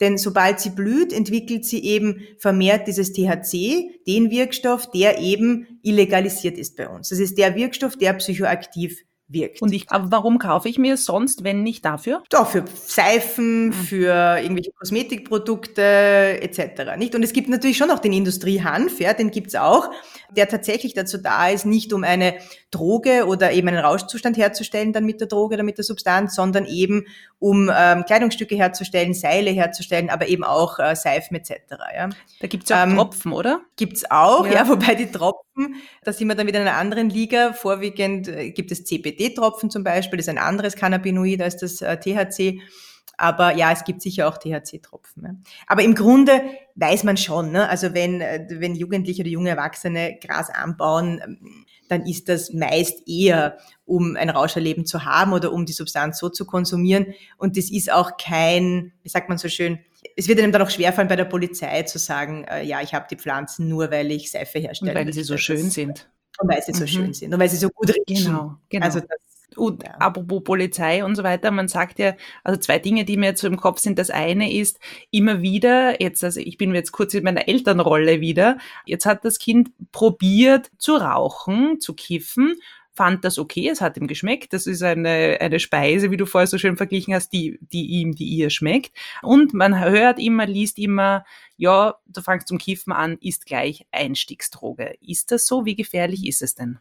Denn 0.00 0.16
sobald 0.16 0.60
sie 0.60 0.70
blüht, 0.70 1.12
entwickelt 1.12 1.64
sie 1.64 1.84
eben 1.84 2.22
vermehrt 2.38 2.86
dieses 2.86 3.12
THC, 3.12 4.00
den 4.06 4.30
Wirkstoff, 4.30 4.90
der 4.92 5.18
eben 5.18 5.80
illegalisiert 5.82 6.56
ist 6.56 6.76
bei 6.76 6.88
uns. 6.88 7.08
Das 7.10 7.18
ist 7.18 7.36
der 7.36 7.54
Wirkstoff, 7.54 7.96
der 7.96 8.14
psychoaktiv 8.14 9.02
wirkt. 9.28 9.60
Und 9.60 9.72
ich, 9.72 9.90
aber 9.90 10.10
warum 10.10 10.38
kaufe 10.38 10.68
ich 10.68 10.78
mir 10.78 10.96
sonst, 10.96 11.44
wenn 11.44 11.62
nicht 11.62 11.84
dafür? 11.84 12.22
Doch, 12.30 12.48
für 12.48 12.64
Seifen, 12.74 13.66
mhm. 13.66 13.72
für 13.72 14.38
irgendwelche 14.40 14.72
Kosmetikprodukte 14.72 15.82
etc. 16.40 16.96
Nicht? 16.96 17.14
Und 17.14 17.22
es 17.22 17.32
gibt 17.32 17.48
natürlich 17.48 17.76
schon 17.76 17.90
auch 17.90 17.98
den 17.98 18.12
Industriehanf, 18.12 19.00
ja, 19.00 19.12
den 19.12 19.30
gibt's 19.30 19.54
auch, 19.54 19.90
der 20.34 20.48
tatsächlich 20.48 20.94
dazu 20.94 21.18
da 21.18 21.48
ist, 21.48 21.66
nicht 21.66 21.92
um 21.92 22.04
eine 22.04 22.34
Droge 22.70 23.26
oder 23.26 23.52
eben 23.52 23.68
einen 23.68 23.78
Rauschzustand 23.78 24.36
herzustellen 24.36 24.92
dann 24.92 25.04
mit 25.04 25.20
der 25.20 25.28
Droge 25.28 25.54
oder 25.54 25.64
mit 25.64 25.78
der 25.78 25.84
Substanz, 25.84 26.34
sondern 26.34 26.66
eben 26.66 27.06
um 27.38 27.70
ähm, 27.74 28.04
Kleidungsstücke 28.04 28.56
herzustellen, 28.56 29.14
Seile 29.14 29.50
herzustellen, 29.50 30.10
aber 30.10 30.28
eben 30.28 30.44
auch 30.44 30.78
äh, 30.78 30.94
Seifen 30.94 31.36
etc. 31.36 31.52
Ja. 31.94 32.08
Da 32.40 32.46
gibt's 32.46 32.68
ja 32.68 32.82
auch 32.82 32.86
ähm, 32.86 32.96
Tropfen, 32.96 33.32
oder? 33.32 33.60
Gibt's 33.76 34.10
auch, 34.10 34.46
ja. 34.46 34.54
ja, 34.54 34.68
wobei 34.68 34.94
die 34.94 35.10
Tropfen, 35.10 35.76
da 36.04 36.12
sind 36.12 36.28
wir 36.28 36.34
dann 36.34 36.46
wieder 36.46 36.60
in 36.60 36.68
einer 36.68 36.76
anderen 36.76 37.08
Liga. 37.08 37.52
Vorwiegend 37.54 38.28
äh, 38.28 38.50
gibt 38.50 38.70
es 38.70 38.84
CBD-Tropfen 38.84 39.70
zum 39.70 39.82
Beispiel, 39.82 40.18
das 40.18 40.26
ist 40.26 40.30
ein 40.30 40.38
anderes 40.38 40.76
Cannabinoid 40.76 41.40
als 41.40 41.56
das 41.56 41.80
äh, 41.80 41.96
THC. 41.96 42.60
Aber 43.18 43.54
ja, 43.56 43.72
es 43.72 43.84
gibt 43.84 44.00
sicher 44.00 44.28
auch 44.28 44.38
THC-Tropfen. 44.38 45.22
Ne? 45.22 45.42
Aber 45.66 45.82
im 45.82 45.94
Grunde 45.94 46.40
weiß 46.76 47.02
man 47.02 47.16
schon, 47.16 47.50
ne? 47.50 47.68
also 47.68 47.92
wenn, 47.92 48.20
äh, 48.20 48.46
wenn 48.48 48.76
Jugendliche 48.76 49.22
oder 49.22 49.30
junge 49.30 49.50
Erwachsene 49.50 50.18
Gras 50.20 50.50
anbauen, 50.50 51.20
ähm, 51.22 51.66
dann 51.88 52.06
ist 52.06 52.28
das 52.28 52.52
meist 52.52 53.08
eher, 53.08 53.58
um 53.84 54.16
ein 54.16 54.30
Rauscherleben 54.30 54.86
zu 54.86 55.04
haben 55.04 55.32
oder 55.32 55.52
um 55.52 55.66
die 55.66 55.72
Substanz 55.72 56.18
so 56.18 56.28
zu 56.28 56.46
konsumieren. 56.46 57.06
Und 57.38 57.56
das 57.56 57.70
ist 57.70 57.90
auch 57.90 58.16
kein, 58.18 58.92
wie 59.02 59.08
sagt 59.08 59.28
man 59.28 59.38
so 59.38 59.48
schön, 59.48 59.80
es 60.16 60.28
wird 60.28 60.38
einem 60.38 60.52
dann 60.52 60.62
auch 60.62 60.70
schwerfallen 60.70 61.08
bei 61.08 61.16
der 61.16 61.24
Polizei 61.24 61.82
zu 61.82 61.98
sagen, 61.98 62.44
äh, 62.44 62.62
ja, 62.62 62.82
ich 62.82 62.94
habe 62.94 63.06
die 63.10 63.16
Pflanzen 63.16 63.68
nur, 63.68 63.90
weil 63.90 64.10
ich 64.12 64.30
Seife 64.30 64.60
herstelle. 64.60 64.92
Und 64.92 65.06
weil 65.06 65.12
sie 65.12 65.24
so 65.24 65.36
schön 65.36 65.70
sind. 65.70 66.08
Und 66.40 66.48
weil 66.48 66.62
sie 66.62 66.72
so 66.72 66.82
mhm. 66.82 66.86
schön 66.86 67.14
sind 67.14 67.34
und 67.34 67.40
weil 67.40 67.48
sie 67.48 67.56
so 67.56 67.68
gut 67.68 67.88
riechen. 67.88 68.26
Genau, 68.26 68.56
genau. 68.68 68.86
Also 68.86 69.00
das 69.00 69.18
und 69.56 69.82
ja. 69.82 69.94
apropos 69.98 70.44
Polizei 70.44 71.04
und 71.04 71.16
so 71.16 71.22
weiter, 71.22 71.50
man 71.50 71.68
sagt 71.68 71.98
ja, 71.98 72.14
also 72.44 72.60
zwei 72.60 72.78
Dinge, 72.78 73.04
die 73.04 73.16
mir 73.16 73.26
jetzt 73.26 73.40
so 73.40 73.46
im 73.46 73.56
Kopf 73.56 73.78
sind. 73.78 73.98
Das 73.98 74.10
eine 74.10 74.52
ist 74.52 74.78
immer 75.10 75.42
wieder, 75.42 76.00
jetzt, 76.00 76.22
also 76.22 76.40
ich 76.40 76.58
bin 76.58 76.74
jetzt 76.74 76.92
kurz 76.92 77.14
in 77.14 77.24
meiner 77.24 77.48
Elternrolle 77.48 78.20
wieder, 78.20 78.58
jetzt 78.84 79.06
hat 79.06 79.24
das 79.24 79.38
Kind 79.38 79.70
probiert 79.92 80.70
zu 80.78 80.96
rauchen, 80.96 81.80
zu 81.80 81.94
kiffen 81.94 82.56
fand 82.98 83.24
das 83.24 83.38
okay, 83.38 83.68
es 83.68 83.80
hat 83.80 83.96
ihm 83.96 84.08
geschmeckt. 84.08 84.52
Das 84.52 84.66
ist 84.66 84.82
eine, 84.82 85.38
eine 85.40 85.60
Speise, 85.60 86.10
wie 86.10 86.16
du 86.16 86.26
vorher 86.26 86.48
so 86.48 86.58
schön 86.58 86.76
verglichen 86.76 87.14
hast, 87.14 87.32
die, 87.32 87.60
die 87.60 87.86
ihm, 87.86 88.16
die 88.16 88.24
ihr 88.24 88.50
schmeckt. 88.50 88.92
Und 89.22 89.54
man 89.54 89.78
hört 89.78 90.18
immer, 90.18 90.46
liest 90.46 90.80
immer, 90.80 91.24
ja, 91.56 91.94
du 92.06 92.22
fangst 92.22 92.48
zum 92.48 92.58
Kiffen 92.58 92.92
an, 92.92 93.16
ist 93.20 93.46
gleich 93.46 93.86
Einstiegsdroge. 93.92 94.96
Ist 95.00 95.30
das 95.30 95.46
so? 95.46 95.64
Wie 95.64 95.76
gefährlich 95.76 96.26
ist 96.26 96.42
es 96.42 96.56
denn? 96.56 96.80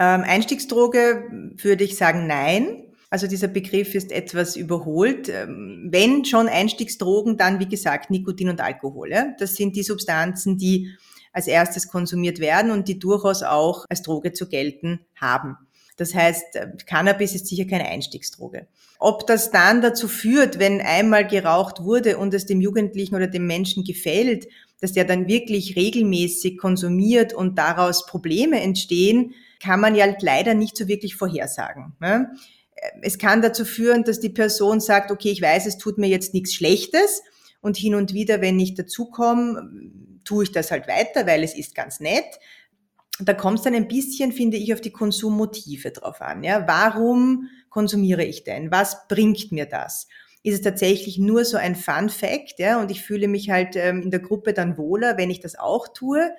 Ähm, 0.00 0.24
Einstiegsdroge 0.24 1.52
würde 1.56 1.84
ich 1.84 1.96
sagen, 1.96 2.26
nein. 2.26 2.84
Also 3.10 3.26
dieser 3.26 3.48
Begriff 3.48 3.94
ist 3.94 4.12
etwas 4.12 4.56
überholt. 4.56 5.28
Ähm, 5.28 5.88
wenn 5.90 6.24
schon 6.24 6.48
Einstiegsdrogen, 6.48 7.36
dann 7.36 7.60
wie 7.60 7.68
gesagt 7.68 8.10
Nikotin 8.10 8.48
und 8.48 8.62
Alkohol. 8.62 9.10
Ja? 9.10 9.34
Das 9.38 9.56
sind 9.56 9.76
die 9.76 9.82
Substanzen, 9.82 10.56
die 10.56 10.90
als 11.32 11.46
erstes 11.46 11.86
konsumiert 11.88 12.40
werden 12.40 12.70
und 12.70 12.88
die 12.88 12.98
durchaus 12.98 13.42
auch 13.42 13.84
als 13.90 14.02
Droge 14.02 14.32
zu 14.32 14.48
gelten 14.48 15.00
haben. 15.14 15.56
Das 15.98 16.14
heißt, 16.14 16.56
äh, 16.56 16.68
Cannabis 16.86 17.34
ist 17.34 17.46
sicher 17.46 17.66
keine 17.66 17.86
Einstiegsdroge. 17.86 18.68
Ob 18.98 19.26
das 19.26 19.50
dann 19.50 19.82
dazu 19.82 20.08
führt, 20.08 20.58
wenn 20.58 20.80
einmal 20.80 21.26
geraucht 21.26 21.82
wurde 21.82 22.16
und 22.16 22.32
es 22.32 22.46
dem 22.46 22.62
Jugendlichen 22.62 23.16
oder 23.16 23.26
dem 23.26 23.46
Menschen 23.46 23.84
gefällt, 23.84 24.48
dass 24.80 24.92
der 24.92 25.04
dann 25.04 25.28
wirklich 25.28 25.76
regelmäßig 25.76 26.56
konsumiert 26.56 27.34
und 27.34 27.58
daraus 27.58 28.06
Probleme 28.06 28.60
entstehen, 28.60 29.34
kann 29.60 29.80
man 29.80 29.94
ja 29.94 30.06
leider 30.20 30.54
nicht 30.54 30.76
so 30.76 30.88
wirklich 30.88 31.16
vorhersagen. 31.16 31.94
Ne? 32.00 32.32
Es 33.02 33.18
kann 33.18 33.42
dazu 33.42 33.64
führen, 33.64 34.04
dass 34.04 34.20
die 34.20 34.30
Person 34.30 34.80
sagt, 34.80 35.10
okay, 35.10 35.30
ich 35.30 35.42
weiß, 35.42 35.66
es 35.66 35.78
tut 35.78 35.98
mir 35.98 36.08
jetzt 36.08 36.34
nichts 36.34 36.54
Schlechtes 36.54 37.22
und 37.60 37.76
hin 37.76 37.94
und 37.94 38.14
wieder, 38.14 38.40
wenn 38.40 38.58
ich 38.58 38.74
dazukomme, 38.74 39.70
tue 40.24 40.44
ich 40.44 40.52
das 40.52 40.70
halt 40.70 40.88
weiter, 40.88 41.26
weil 41.26 41.44
es 41.44 41.54
ist 41.54 41.74
ganz 41.74 42.00
nett. 42.00 42.38
Da 43.18 43.34
kommt 43.34 43.58
es 43.58 43.64
dann 43.64 43.74
ein 43.74 43.88
bisschen, 43.88 44.32
finde 44.32 44.56
ich, 44.56 44.72
auf 44.72 44.80
die 44.80 44.92
Konsummotive 44.92 45.90
drauf 45.90 46.22
an. 46.22 46.42
Ja? 46.42 46.66
Warum 46.66 47.48
konsumiere 47.68 48.24
ich 48.24 48.44
denn? 48.44 48.70
Was 48.70 49.08
bringt 49.08 49.52
mir 49.52 49.66
das? 49.66 50.08
Ist 50.42 50.54
es 50.54 50.62
tatsächlich 50.62 51.18
nur 51.18 51.44
so 51.44 51.58
ein 51.58 51.76
Fun 51.76 52.08
Fact, 52.08 52.58
ja, 52.58 52.80
und 52.80 52.90
ich 52.90 53.02
fühle 53.02 53.28
mich 53.28 53.50
halt 53.50 53.76
ähm, 53.76 54.00
in 54.00 54.10
der 54.10 54.20
Gruppe 54.20 54.54
dann 54.54 54.78
wohler, 54.78 55.18
wenn 55.18 55.28
ich 55.28 55.40
das 55.40 55.54
auch 55.58 55.88
tue, 55.88 56.30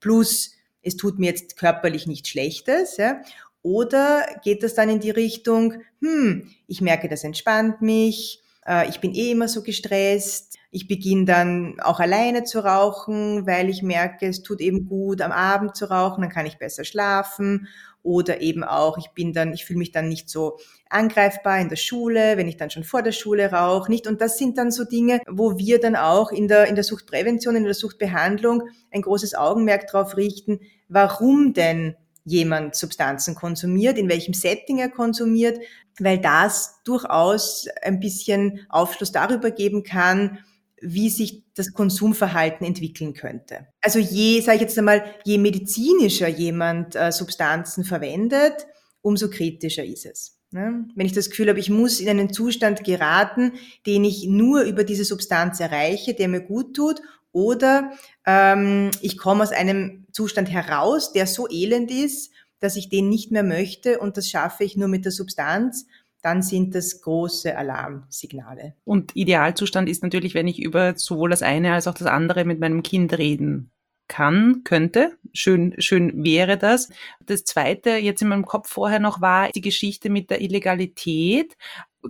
plus 0.00 0.56
es 0.84 0.96
tut 0.96 1.18
mir 1.18 1.30
jetzt 1.30 1.56
körperlich 1.56 2.06
nichts 2.06 2.28
Schlechtes, 2.28 2.96
ja? 2.96 3.20
Oder 3.62 4.26
geht 4.42 4.62
das 4.62 4.74
dann 4.74 4.90
in 4.90 5.00
die 5.00 5.10
Richtung, 5.10 5.82
hm, 6.00 6.50
ich 6.66 6.80
merke, 6.82 7.08
das 7.08 7.24
entspannt 7.24 7.80
mich, 7.80 8.42
äh, 8.66 8.88
ich 8.88 9.00
bin 9.00 9.14
eh 9.14 9.30
immer 9.30 9.48
so 9.48 9.62
gestresst, 9.62 10.58
ich 10.70 10.88
beginne 10.88 11.24
dann 11.24 11.80
auch 11.80 12.00
alleine 12.00 12.44
zu 12.44 12.64
rauchen, 12.64 13.46
weil 13.46 13.70
ich 13.70 13.82
merke, 13.82 14.26
es 14.26 14.42
tut 14.42 14.60
eben 14.60 14.86
gut, 14.86 15.22
am 15.22 15.32
Abend 15.32 15.76
zu 15.76 15.86
rauchen, 15.86 16.22
dann 16.22 16.30
kann 16.30 16.46
ich 16.46 16.58
besser 16.58 16.84
schlafen. 16.84 17.68
Oder 18.04 18.42
eben 18.42 18.62
auch, 18.62 18.98
ich 18.98 19.08
bin 19.14 19.32
dann, 19.32 19.52
ich 19.52 19.64
fühle 19.64 19.80
mich 19.80 19.90
dann 19.90 20.08
nicht 20.08 20.28
so 20.28 20.58
angreifbar 20.90 21.58
in 21.58 21.70
der 21.70 21.76
Schule, 21.76 22.36
wenn 22.36 22.46
ich 22.46 22.56
dann 22.56 22.70
schon 22.70 22.84
vor 22.84 23.02
der 23.02 23.12
Schule 23.12 23.50
rauche, 23.50 23.90
nicht? 23.90 24.06
Und 24.06 24.20
das 24.20 24.38
sind 24.38 24.58
dann 24.58 24.70
so 24.70 24.84
Dinge, 24.84 25.20
wo 25.26 25.58
wir 25.58 25.80
dann 25.80 25.96
auch 25.96 26.30
in 26.30 26.46
der, 26.46 26.66
in 26.66 26.76
der 26.76 26.84
Suchtprävention, 26.84 27.56
in 27.56 27.64
der 27.64 27.74
Suchtbehandlung 27.74 28.62
ein 28.92 29.02
großes 29.02 29.34
Augenmerk 29.34 29.88
darauf 29.90 30.16
richten, 30.16 30.60
warum 30.88 31.54
denn 31.54 31.96
jemand 32.24 32.74
Substanzen 32.74 33.34
konsumiert, 33.34 33.98
in 33.98 34.08
welchem 34.08 34.34
Setting 34.34 34.78
er 34.78 34.90
konsumiert, 34.90 35.58
weil 35.98 36.18
das 36.18 36.80
durchaus 36.84 37.66
ein 37.82 38.00
bisschen 38.00 38.66
Aufschluss 38.68 39.12
darüber 39.12 39.50
geben 39.50 39.82
kann, 39.82 40.38
wie 40.80 41.08
sich 41.08 41.44
das 41.54 41.72
Konsumverhalten 41.72 42.66
entwickeln 42.66 43.14
könnte. 43.14 43.68
Also 43.80 43.98
je, 43.98 44.40
sage 44.40 44.56
ich 44.56 44.62
jetzt 44.62 44.78
einmal, 44.78 45.04
je 45.24 45.38
medizinischer 45.38 46.28
jemand 46.28 46.96
äh, 46.96 47.12
Substanzen 47.12 47.84
verwendet, 47.84 48.66
umso 49.00 49.30
kritischer 49.30 49.84
ist 49.84 50.06
es. 50.06 50.38
Ne? 50.50 50.86
Wenn 50.94 51.06
ich 51.06 51.12
das 51.12 51.30
Gefühl 51.30 51.48
habe, 51.48 51.58
ich 51.58 51.70
muss 51.70 52.00
in 52.00 52.08
einen 52.08 52.32
Zustand 52.32 52.84
geraten, 52.84 53.52
den 53.86 54.04
ich 54.04 54.26
nur 54.26 54.62
über 54.62 54.84
diese 54.84 55.04
Substanz 55.04 55.60
erreiche, 55.60 56.14
der 56.14 56.28
mir 56.28 56.40
gut 56.40 56.74
tut, 56.76 57.00
oder 57.32 57.92
ähm, 58.24 58.92
ich 59.00 59.18
komme 59.18 59.42
aus 59.42 59.50
einem 59.50 60.06
Zustand 60.12 60.48
heraus, 60.48 61.12
der 61.12 61.26
so 61.26 61.48
elend 61.50 61.90
ist, 61.90 62.30
dass 62.60 62.76
ich 62.76 62.88
den 62.88 63.08
nicht 63.08 63.32
mehr 63.32 63.42
möchte 63.42 63.98
und 63.98 64.16
das 64.16 64.28
schaffe 64.28 64.62
ich 64.62 64.76
nur 64.76 64.86
mit 64.86 65.04
der 65.04 65.12
Substanz, 65.12 65.86
dann 66.24 66.40
sind 66.40 66.74
das 66.74 67.02
große 67.02 67.56
Alarmsignale. 67.56 68.74
Und 68.84 69.14
Idealzustand 69.14 69.90
ist 69.90 70.02
natürlich, 70.02 70.34
wenn 70.34 70.48
ich 70.48 70.58
über 70.58 70.96
sowohl 70.96 71.28
das 71.28 71.42
eine 71.42 71.74
als 71.74 71.86
auch 71.86 71.94
das 71.94 72.06
andere 72.06 72.46
mit 72.46 72.60
meinem 72.60 72.82
Kind 72.82 73.16
reden 73.18 73.70
kann, 74.08 74.62
könnte. 74.64 75.18
Schön, 75.34 75.74
schön 75.78 76.24
wäre 76.24 76.56
das. 76.56 76.88
Das 77.20 77.44
zweite 77.44 77.90
jetzt 77.90 78.22
in 78.22 78.28
meinem 78.28 78.46
Kopf 78.46 78.70
vorher 78.70 79.00
noch 79.00 79.20
war 79.20 79.50
die 79.50 79.60
Geschichte 79.60 80.08
mit 80.08 80.30
der 80.30 80.40
Illegalität. 80.40 81.56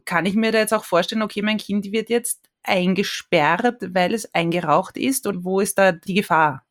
Kann 0.05 0.27
ich 0.27 0.35
mir 0.35 0.53
da 0.53 0.59
jetzt 0.59 0.74
auch 0.74 0.85
vorstellen, 0.85 1.22
okay, 1.22 1.42
mein 1.42 1.59
Kind 1.59 1.90
wird 1.90 2.09
jetzt 2.09 2.48
eingesperrt, 2.62 3.94
weil 3.94 4.14
es 4.14 4.33
eingeraucht 4.33 4.96
ist 4.96 5.27
und 5.27 5.44
wo 5.44 5.59
ist 5.59 5.77
da 5.77 5.90
die 5.90 6.14
Gefahr? 6.14 6.63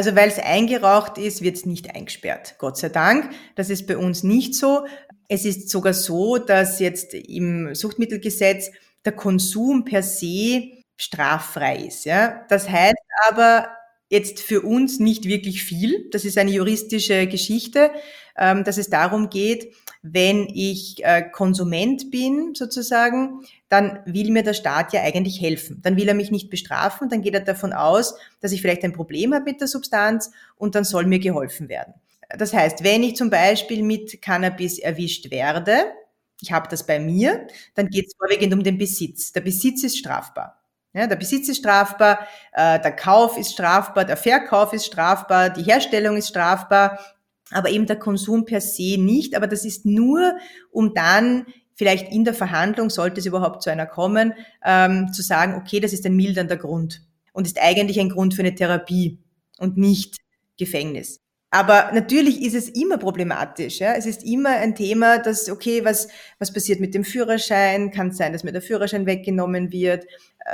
Also 0.00 0.16
weil 0.16 0.30
es 0.30 0.38
eingeraucht 0.38 1.18
ist, 1.18 1.42
wird 1.42 1.56
es 1.56 1.66
nicht 1.66 1.94
eingesperrt. 1.94 2.54
Gott 2.56 2.78
sei 2.78 2.88
Dank. 2.88 3.34
Das 3.54 3.68
ist 3.68 3.86
bei 3.86 3.98
uns 3.98 4.22
nicht 4.22 4.54
so. 4.54 4.86
Es 5.28 5.44
ist 5.44 5.68
sogar 5.68 5.92
so, 5.92 6.38
dass 6.38 6.80
jetzt 6.80 7.12
im 7.12 7.74
Suchtmittelgesetz 7.74 8.70
der 9.04 9.12
Konsum 9.12 9.84
per 9.84 10.02
se 10.02 10.70
straffrei 10.96 11.84
ist. 11.84 12.06
Ja? 12.06 12.46
Das 12.48 12.70
heißt 12.70 12.96
aber 13.28 13.68
jetzt 14.08 14.40
für 14.40 14.62
uns 14.62 15.00
nicht 15.00 15.26
wirklich 15.26 15.62
viel. 15.62 16.08
Das 16.12 16.24
ist 16.24 16.38
eine 16.38 16.50
juristische 16.50 17.26
Geschichte, 17.26 17.90
ähm, 18.38 18.64
dass 18.64 18.78
es 18.78 18.88
darum 18.88 19.28
geht, 19.28 19.74
wenn 20.02 20.48
ich 20.48 21.04
äh, 21.04 21.22
Konsument 21.22 22.10
bin 22.10 22.54
sozusagen, 22.54 23.42
dann 23.68 24.00
will 24.06 24.30
mir 24.30 24.42
der 24.42 24.54
Staat 24.54 24.92
ja 24.92 25.02
eigentlich 25.02 25.40
helfen. 25.40 25.80
Dann 25.82 25.96
will 25.96 26.08
er 26.08 26.14
mich 26.14 26.30
nicht 26.30 26.50
bestrafen, 26.50 27.08
dann 27.08 27.22
geht 27.22 27.34
er 27.34 27.40
davon 27.40 27.72
aus, 27.72 28.14
dass 28.40 28.52
ich 28.52 28.62
vielleicht 28.62 28.82
ein 28.84 28.92
Problem 28.94 29.34
habe 29.34 29.44
mit 29.44 29.60
der 29.60 29.68
Substanz 29.68 30.30
und 30.56 30.74
dann 30.74 30.84
soll 30.84 31.06
mir 31.06 31.18
geholfen 31.18 31.68
werden. 31.68 31.94
Das 32.38 32.54
heißt, 32.54 32.84
wenn 32.84 33.02
ich 33.02 33.16
zum 33.16 33.28
Beispiel 33.28 33.82
mit 33.82 34.22
Cannabis 34.22 34.78
erwischt 34.78 35.30
werde, 35.30 35.92
ich 36.40 36.52
habe 36.52 36.68
das 36.68 36.86
bei 36.86 36.98
mir, 36.98 37.46
dann 37.74 37.88
geht 37.88 38.06
es 38.06 38.14
vorwiegend 38.16 38.54
um 38.54 38.62
den 38.62 38.78
Besitz. 38.78 39.32
Der 39.32 39.42
Besitz 39.42 39.82
ist 39.82 39.98
strafbar. 39.98 40.56
Ja, 40.92 41.06
der 41.06 41.16
Besitz 41.16 41.48
ist 41.48 41.58
strafbar, 41.58 42.26
äh, 42.52 42.80
der 42.80 42.96
Kauf 42.96 43.36
ist 43.36 43.52
strafbar, 43.52 44.04
der 44.04 44.16
Verkauf 44.16 44.72
ist 44.72 44.86
strafbar, 44.86 45.50
die 45.50 45.62
Herstellung 45.62 46.16
ist 46.16 46.28
strafbar, 46.28 46.98
aber 47.50 47.70
eben 47.70 47.86
der 47.86 47.98
Konsum 47.98 48.44
per 48.44 48.60
se 48.60 48.96
nicht. 48.98 49.36
Aber 49.36 49.46
das 49.46 49.64
ist 49.64 49.86
nur, 49.86 50.36
um 50.70 50.94
dann 50.94 51.46
vielleicht 51.74 52.12
in 52.12 52.24
der 52.24 52.34
Verhandlung, 52.34 52.90
sollte 52.90 53.20
es 53.20 53.26
überhaupt 53.26 53.62
zu 53.62 53.70
einer 53.70 53.86
kommen, 53.86 54.34
ähm, 54.64 55.12
zu 55.12 55.22
sagen, 55.22 55.54
okay, 55.54 55.80
das 55.80 55.92
ist 55.92 56.04
ein 56.06 56.16
mildernder 56.16 56.56
Grund 56.56 57.02
und 57.32 57.46
ist 57.46 57.60
eigentlich 57.60 57.98
ein 57.98 58.10
Grund 58.10 58.34
für 58.34 58.42
eine 58.42 58.54
Therapie 58.54 59.18
und 59.58 59.76
nicht 59.76 60.16
Gefängnis. 60.58 61.20
Aber 61.50 61.90
natürlich 61.92 62.42
ist 62.42 62.54
es 62.54 62.68
immer 62.68 62.96
problematisch. 62.96 63.80
Ja? 63.80 63.94
Es 63.94 64.06
ist 64.06 64.22
immer 64.24 64.50
ein 64.50 64.76
Thema, 64.76 65.18
dass, 65.18 65.50
okay, 65.50 65.84
was, 65.84 66.08
was 66.38 66.52
passiert 66.52 66.78
mit 66.78 66.94
dem 66.94 67.02
Führerschein? 67.02 67.90
Kann 67.90 68.08
es 68.08 68.18
sein, 68.18 68.32
dass 68.32 68.44
mir 68.44 68.52
der 68.52 68.62
Führerschein 68.62 69.06
weggenommen 69.06 69.72
wird? 69.72 70.06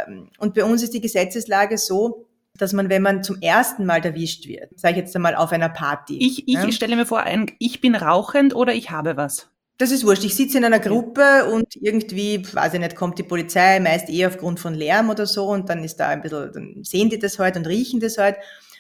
Ähm, 0.07 0.31
und 0.39 0.55
bei 0.55 0.65
uns 0.65 0.83
ist 0.83 0.95
die 0.95 1.03
Gesetzeslage 1.03 1.77
so, 1.77 2.26
dass 2.57 2.73
man, 2.73 2.89
wenn 2.89 3.03
man 3.03 3.23
zum 3.23 3.41
ersten 3.41 3.87
Mal 3.87 4.05
erwischt 4.05 4.47
wird, 4.47 4.79
sage 4.79 4.95
ich 4.95 5.01
jetzt 5.01 5.17
einmal 5.17 5.35
auf 5.35 5.53
einer 5.53 5.69
Party. 5.69 6.19
Ich, 6.19 6.49
ich 6.49 6.55
ja? 6.55 6.73
stelle 6.73 6.97
mir 6.97 7.07
vor, 7.07 7.21
ein, 7.21 7.51
ich 7.59 7.81
bin 7.81 7.95
rauchend 7.95 8.55
oder 8.55 8.75
ich 8.75 8.91
habe 8.91 9.17
was. 9.17 9.49
Das 9.79 9.91
ist 9.91 10.07
wurscht. 10.07 10.25
Ich 10.25 10.35
sitze 10.35 10.57
in 10.57 10.65
einer 10.65 10.79
Gruppe 10.79 11.51
und 11.53 11.77
irgendwie, 11.77 12.43
weiß 12.51 12.75
ich 12.75 12.81
nicht, 12.81 12.97
kommt 12.97 13.19
die 13.19 13.23
Polizei, 13.23 13.79
meist 13.81 14.09
eher 14.09 14.29
aufgrund 14.29 14.59
von 14.59 14.73
Lärm 14.73 15.11
oder 15.11 15.27
so 15.27 15.49
und 15.49 15.69
dann 15.69 15.85
ist 15.85 15.97
da 15.97 16.09
ein 16.09 16.23
bisschen, 16.23 16.51
dann 16.53 16.85
sehen 16.85 17.11
die 17.11 17.19
das 17.19 17.39
halt 17.39 17.57
und 17.57 17.67
riechen 17.67 18.01
das 18.01 18.17
halt 18.17 18.37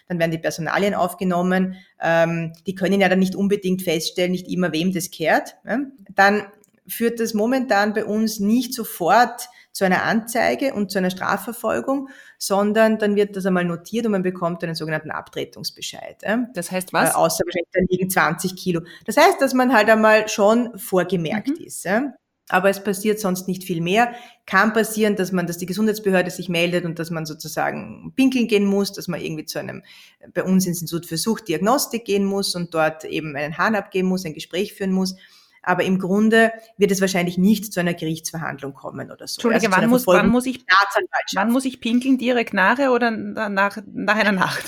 dann 0.08 0.18
werden 0.18 0.30
die 0.30 0.38
Personalien 0.38 0.94
aufgenommen. 0.94 1.76
Ähm, 2.00 2.52
die 2.66 2.74
können 2.74 3.00
ja 3.00 3.08
dann 3.08 3.18
nicht 3.18 3.34
unbedingt 3.34 3.82
feststellen, 3.82 4.32
nicht 4.32 4.48
immer 4.48 4.72
wem 4.72 4.92
das 4.92 5.10
kehrt. 5.10 5.56
Ne? 5.64 5.90
Dann 6.14 6.44
führt 6.86 7.18
das 7.18 7.34
momentan 7.34 7.92
bei 7.92 8.04
uns 8.04 8.38
nicht 8.38 8.72
sofort 8.72 9.48
zu 9.76 9.84
einer 9.84 10.04
Anzeige 10.04 10.72
und 10.72 10.90
zu 10.90 10.96
einer 10.96 11.10
Strafverfolgung, 11.10 12.08
sondern 12.38 12.98
dann 12.98 13.14
wird 13.14 13.36
das 13.36 13.44
einmal 13.44 13.66
notiert 13.66 14.06
und 14.06 14.12
man 14.12 14.22
bekommt 14.22 14.64
einen 14.64 14.74
sogenannten 14.74 15.10
Abtretungsbescheid. 15.10 16.22
Das 16.54 16.70
heißt 16.70 16.94
was? 16.94 17.10
Äh, 17.10 17.12
außer 17.12 17.44
wahrscheinlich 17.44 17.68
da 17.74 17.80
liegen 17.90 18.08
20 18.08 18.56
Kilo. 18.56 18.80
Das 19.04 19.18
heißt, 19.18 19.38
dass 19.38 19.52
man 19.52 19.74
halt 19.74 19.90
einmal 19.90 20.30
schon 20.30 20.78
vorgemerkt 20.78 21.48
mhm. 21.48 21.66
ist. 21.66 21.86
Aber 22.48 22.70
es 22.70 22.82
passiert 22.82 23.20
sonst 23.20 23.48
nicht 23.48 23.64
viel 23.64 23.82
mehr. 23.82 24.14
Kann 24.46 24.72
passieren, 24.72 25.14
dass 25.14 25.30
man, 25.30 25.46
dass 25.46 25.58
die 25.58 25.66
Gesundheitsbehörde 25.66 26.30
sich 26.30 26.48
meldet 26.48 26.86
und 26.86 26.98
dass 26.98 27.10
man 27.10 27.26
sozusagen 27.26 28.14
pinkeln 28.16 28.48
gehen 28.48 28.64
muss, 28.64 28.94
dass 28.94 29.08
man 29.08 29.20
irgendwie 29.20 29.44
zu 29.44 29.58
einem, 29.58 29.82
bei 30.32 30.42
uns 30.42 30.64
ins 30.64 30.80
Institut 30.80 31.04
für 31.04 31.18
Suchtdiagnostik 31.18 32.06
gehen 32.06 32.24
muss 32.24 32.54
und 32.54 32.72
dort 32.72 33.04
eben 33.04 33.36
einen 33.36 33.58
Hahn 33.58 33.74
abgeben 33.74 34.08
muss, 34.08 34.24
ein 34.24 34.32
Gespräch 34.32 34.72
führen 34.72 34.92
muss. 34.92 35.16
Aber 35.66 35.82
im 35.82 35.98
Grunde 35.98 36.52
wird 36.78 36.92
es 36.92 37.00
wahrscheinlich 37.00 37.38
nicht 37.38 37.72
zu 37.72 37.80
einer 37.80 37.92
Gerichtsverhandlung 37.92 38.72
kommen 38.72 39.10
oder 39.10 39.26
so. 39.26 39.40
Entschuldige, 39.40 39.66
also 39.66 39.82
wann, 39.82 39.90
muss, 39.90 40.06
wann, 40.06 40.28
muss 40.28 40.46
ich, 40.46 40.64
wann 41.34 41.50
muss 41.50 41.64
ich 41.64 41.80
pinkeln? 41.80 42.18
Direkt 42.18 42.54
nachher 42.54 42.92
oder 42.92 43.10
nach, 43.10 43.78
nach 43.92 44.14
einer 44.14 44.30
Nacht? 44.30 44.64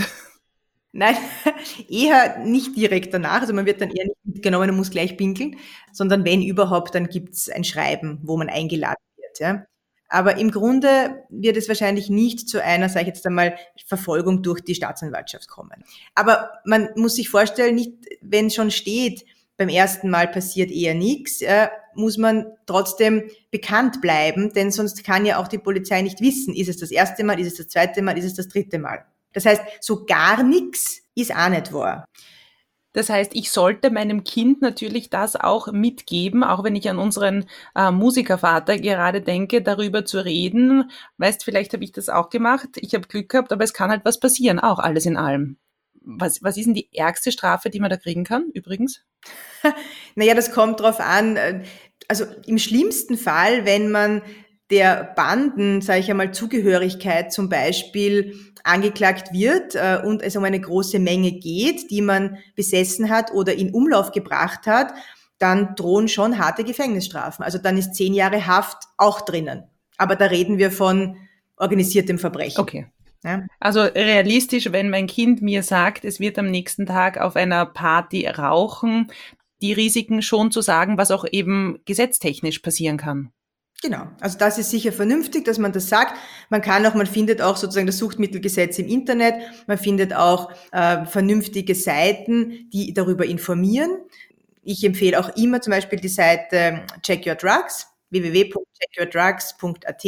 Nein, 0.90 1.14
eher 1.88 2.38
nicht 2.38 2.76
direkt 2.76 3.14
danach. 3.14 3.42
Also 3.42 3.54
man 3.54 3.64
wird 3.64 3.80
dann 3.80 3.90
eher 3.90 4.06
nicht 4.06 4.18
mitgenommen 4.24 4.70
und 4.70 4.76
muss 4.76 4.90
gleich 4.90 5.16
pinkeln, 5.16 5.56
sondern 5.92 6.24
wenn 6.24 6.42
überhaupt, 6.42 6.96
dann 6.96 7.08
gibt's 7.08 7.48
ein 7.48 7.62
Schreiben, 7.62 8.18
wo 8.24 8.37
man 8.37 8.48
eingeladen 8.48 8.96
wird. 9.16 9.38
Ja. 9.38 9.66
Aber 10.08 10.37
im 10.37 10.50
Grunde 10.50 11.22
wird 11.28 11.56
es 11.56 11.68
wahrscheinlich 11.68 12.11
nicht 12.11 12.48
zu 12.48 12.61
einer, 12.61 12.88
sage 12.88 13.02
ich 13.02 13.14
jetzt 13.14 13.26
einmal, 13.26 13.56
Verfolgung 13.87 14.42
durch 14.42 14.62
die 14.62 14.74
Staatsanwaltschaft 14.74 15.46
kommen. 15.46 15.84
Aber 16.16 16.50
man 16.64 16.88
muss 16.96 17.14
sich 17.14 17.28
vorstellen, 17.28 17.76
nicht, 17.76 17.92
wenn 18.20 18.50
schon 18.50 18.72
steht, 18.72 19.24
beim 19.58 19.68
ersten 19.68 20.08
Mal 20.08 20.28
passiert 20.28 20.70
eher 20.70 20.94
nichts, 20.94 21.42
äh, 21.42 21.68
muss 21.94 22.16
man 22.16 22.46
trotzdem 22.64 23.24
bekannt 23.50 24.00
bleiben, 24.00 24.52
denn 24.52 24.70
sonst 24.70 25.04
kann 25.04 25.26
ja 25.26 25.38
auch 25.38 25.48
die 25.48 25.58
Polizei 25.58 26.00
nicht 26.00 26.20
wissen, 26.20 26.54
ist 26.54 26.68
es 26.68 26.78
das 26.78 26.92
erste 26.92 27.24
Mal, 27.24 27.38
ist 27.40 27.48
es 27.48 27.56
das 27.58 27.68
zweite 27.68 28.00
Mal, 28.00 28.16
ist 28.16 28.24
es 28.24 28.34
das 28.34 28.48
dritte 28.48 28.78
Mal. 28.78 29.04
Das 29.32 29.44
heißt, 29.44 29.62
so 29.80 30.06
gar 30.06 30.42
nichts 30.42 31.02
ist 31.14 31.34
auch 31.34 31.48
nicht 31.50 31.72
wahr. 31.72 32.06
Das 32.92 33.10
heißt, 33.10 33.34
ich 33.34 33.50
sollte 33.50 33.90
meinem 33.90 34.24
Kind 34.24 34.62
natürlich 34.62 35.10
das 35.10 35.36
auch 35.36 35.70
mitgeben, 35.72 36.42
auch 36.42 36.64
wenn 36.64 36.74
ich 36.74 36.88
an 36.88 36.98
unseren 36.98 37.44
äh, 37.74 37.90
Musikervater 37.90 38.78
gerade 38.78 39.20
denke, 39.20 39.60
darüber 39.60 40.04
zu 40.04 40.24
reden. 40.24 40.90
Weißt, 41.18 41.44
vielleicht 41.44 41.74
habe 41.74 41.84
ich 41.84 41.92
das 41.92 42.08
auch 42.08 42.30
gemacht. 42.30 42.70
Ich 42.76 42.94
habe 42.94 43.06
Glück 43.06 43.28
gehabt, 43.28 43.52
aber 43.52 43.64
es 43.64 43.74
kann 43.74 43.90
halt 43.90 44.04
was 44.04 44.18
passieren, 44.18 44.58
auch 44.58 44.78
alles 44.78 45.04
in 45.04 45.16
allem. 45.16 45.58
Was, 46.16 46.42
was 46.42 46.56
ist 46.56 46.66
denn 46.66 46.74
die 46.74 46.88
ärgste 46.94 47.32
Strafe, 47.32 47.68
die 47.68 47.80
man 47.80 47.90
da 47.90 47.96
kriegen 47.96 48.24
kann, 48.24 48.50
übrigens? 48.54 49.04
naja, 50.14 50.34
das 50.34 50.52
kommt 50.52 50.80
drauf 50.80 51.00
an. 51.00 51.38
Also 52.08 52.24
im 52.46 52.58
schlimmsten 52.58 53.18
Fall, 53.18 53.66
wenn 53.66 53.90
man 53.90 54.22
der 54.70 55.12
Banden, 55.16 55.80
sage 55.80 56.00
ich 56.00 56.10
einmal, 56.10 56.32
Zugehörigkeit 56.32 57.32
zum 57.32 57.48
Beispiel 57.48 58.34
angeklagt 58.64 59.32
wird 59.32 59.74
äh, 59.74 60.00
und 60.04 60.22
es 60.22 60.36
um 60.36 60.44
eine 60.44 60.60
große 60.60 60.98
Menge 60.98 61.32
geht, 61.32 61.90
die 61.90 62.02
man 62.02 62.38
besessen 62.54 63.08
hat 63.08 63.32
oder 63.32 63.54
in 63.54 63.72
Umlauf 63.72 64.12
gebracht 64.12 64.66
hat, 64.66 64.92
dann 65.38 65.74
drohen 65.74 66.08
schon 66.08 66.38
harte 66.38 66.64
Gefängnisstrafen. 66.64 67.44
Also 67.44 67.58
dann 67.58 67.78
ist 67.78 67.94
zehn 67.94 68.12
Jahre 68.12 68.46
Haft 68.46 68.84
auch 68.96 69.22
drinnen. 69.22 69.64
Aber 69.96 70.16
da 70.16 70.26
reden 70.26 70.58
wir 70.58 70.70
von 70.70 71.16
organisiertem 71.56 72.18
Verbrechen. 72.18 72.60
Okay. 72.60 72.86
Ja. 73.24 73.46
Also 73.59 73.83
realistisch, 73.83 74.70
wenn 74.70 74.90
mein 74.90 75.07
Kind 75.07 75.42
mir 75.42 75.62
sagt, 75.62 76.04
es 76.04 76.20
wird 76.20 76.38
am 76.38 76.50
nächsten 76.50 76.87
Tag 76.87 77.18
auf 77.18 77.37
einer 77.37 77.66
Party 77.66 78.26
rauchen, 78.28 79.11
die 79.61 79.72
Risiken 79.72 80.22
schon 80.22 80.52
zu 80.52 80.61
sagen, 80.61 80.98
was 80.98 81.11
auch 81.11 81.24
eben 81.31 81.81
gesetztechnisch 81.85 82.61
passieren 82.61 82.96
kann. 82.96 83.33
Genau, 83.81 84.09
also 84.20 84.37
das 84.38 84.59
ist 84.59 84.70
sicher 84.70 84.90
vernünftig, 84.90 85.44
dass 85.44 85.59
man 85.59 85.72
das 85.72 85.88
sagt. 85.88 86.16
Man 86.48 86.62
kann 86.62 86.85
auch, 86.85 86.94
man 86.94 87.07
findet 87.07 87.40
auch 87.40 87.57
sozusagen 87.57 87.87
das 87.87 87.98
Suchtmittelgesetz 87.98 88.81
im 88.81 88.88
Internet, 88.88 89.35
man 89.68 89.78
findet 89.78 90.12
auch 90.14 90.50
äh, 90.72 91.07
vernünftige 91.07 91.76
Seiten, 91.76 92.68
die 92.72 92.92
darüber 92.92 93.24
informieren. 93.24 93.90
Ich 94.64 94.83
empfehle 94.83 95.18
auch 95.18 95.37
immer 95.37 95.61
zum 95.61 95.70
Beispiel 95.72 96.00
die 96.00 96.09
Seite 96.09 96.85
Check 97.02 97.24
Your 97.24 97.37
Drugs, 97.37 97.87
www.checkyourdrugs.at, 98.11 100.04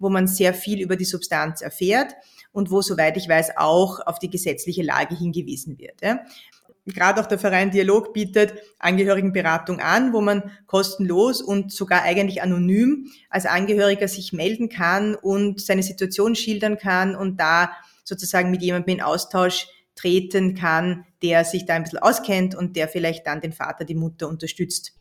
wo 0.00 0.08
man 0.08 0.26
sehr 0.26 0.52
viel 0.52 0.80
über 0.80 0.96
die 0.96 1.04
Substanz 1.04 1.62
erfährt 1.62 2.16
und 2.56 2.70
wo, 2.70 2.80
soweit 2.80 3.16
ich 3.16 3.28
weiß, 3.28 3.56
auch 3.56 4.00
auf 4.06 4.18
die 4.18 4.30
gesetzliche 4.30 4.82
Lage 4.82 5.16
hingewiesen 5.16 5.78
wird. 5.78 6.00
Ja 6.02 6.20
gerade 6.86 7.20
auch 7.20 7.26
der 7.26 7.38
Verein 7.38 7.70
Dialog 7.70 8.12
bietet 8.12 8.54
Angehörigenberatung 8.78 9.80
an, 9.80 10.12
wo 10.12 10.20
man 10.20 10.52
kostenlos 10.66 11.42
und 11.42 11.72
sogar 11.72 12.02
eigentlich 12.02 12.42
anonym 12.42 13.10
als 13.28 13.46
Angehöriger 13.46 14.08
sich 14.08 14.32
melden 14.32 14.68
kann 14.68 15.16
und 15.16 15.60
seine 15.60 15.82
Situation 15.82 16.34
schildern 16.36 16.78
kann 16.78 17.16
und 17.16 17.40
da 17.40 17.72
sozusagen 18.04 18.50
mit 18.50 18.62
jemandem 18.62 18.96
in 18.96 19.02
Austausch 19.02 19.66
treten 19.96 20.54
kann, 20.54 21.04
der 21.22 21.44
sich 21.44 21.66
da 21.66 21.74
ein 21.74 21.82
bisschen 21.82 21.98
auskennt 21.98 22.54
und 22.54 22.76
der 22.76 22.86
vielleicht 22.86 23.26
dann 23.26 23.40
den 23.40 23.52
Vater, 23.52 23.84
die 23.84 23.94
Mutter 23.94 24.28
unterstützt. 24.28 24.92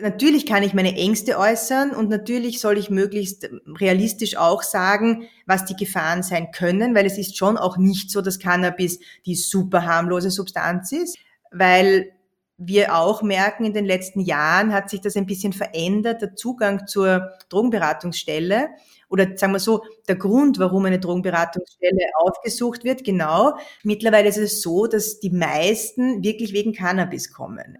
Natürlich 0.00 0.44
kann 0.44 0.64
ich 0.64 0.74
meine 0.74 0.96
Ängste 0.96 1.38
äußern 1.38 1.92
und 1.92 2.10
natürlich 2.10 2.60
soll 2.60 2.78
ich 2.78 2.90
möglichst 2.90 3.48
realistisch 3.78 4.36
auch 4.36 4.64
sagen, 4.64 5.28
was 5.46 5.66
die 5.66 5.76
Gefahren 5.76 6.24
sein 6.24 6.50
können, 6.50 6.96
weil 6.96 7.06
es 7.06 7.16
ist 7.16 7.36
schon 7.36 7.56
auch 7.56 7.76
nicht 7.76 8.10
so, 8.10 8.20
dass 8.20 8.40
Cannabis 8.40 8.98
die 9.24 9.36
super 9.36 9.86
harmlose 9.86 10.30
Substanz 10.30 10.90
ist 10.90 11.16
weil 11.54 12.12
wir 12.56 12.96
auch 12.96 13.22
merken, 13.22 13.64
in 13.64 13.72
den 13.72 13.84
letzten 13.84 14.20
Jahren 14.20 14.72
hat 14.72 14.90
sich 14.90 15.00
das 15.00 15.16
ein 15.16 15.26
bisschen 15.26 15.52
verändert, 15.52 16.22
der 16.22 16.36
Zugang 16.36 16.86
zur 16.86 17.32
Drogenberatungsstelle 17.48 18.68
oder 19.08 19.36
sagen 19.36 19.52
wir 19.52 19.60
so, 19.60 19.82
der 20.08 20.16
Grund, 20.16 20.58
warum 20.58 20.84
eine 20.84 20.98
Drogenberatungsstelle 20.98 22.04
aufgesucht 22.16 22.84
wird, 22.84 23.04
genau. 23.04 23.54
Mittlerweile 23.82 24.28
ist 24.28 24.38
es 24.38 24.62
so, 24.62 24.86
dass 24.86 25.20
die 25.20 25.30
meisten 25.30 26.22
wirklich 26.22 26.52
wegen 26.52 26.72
Cannabis 26.72 27.32
kommen. 27.32 27.78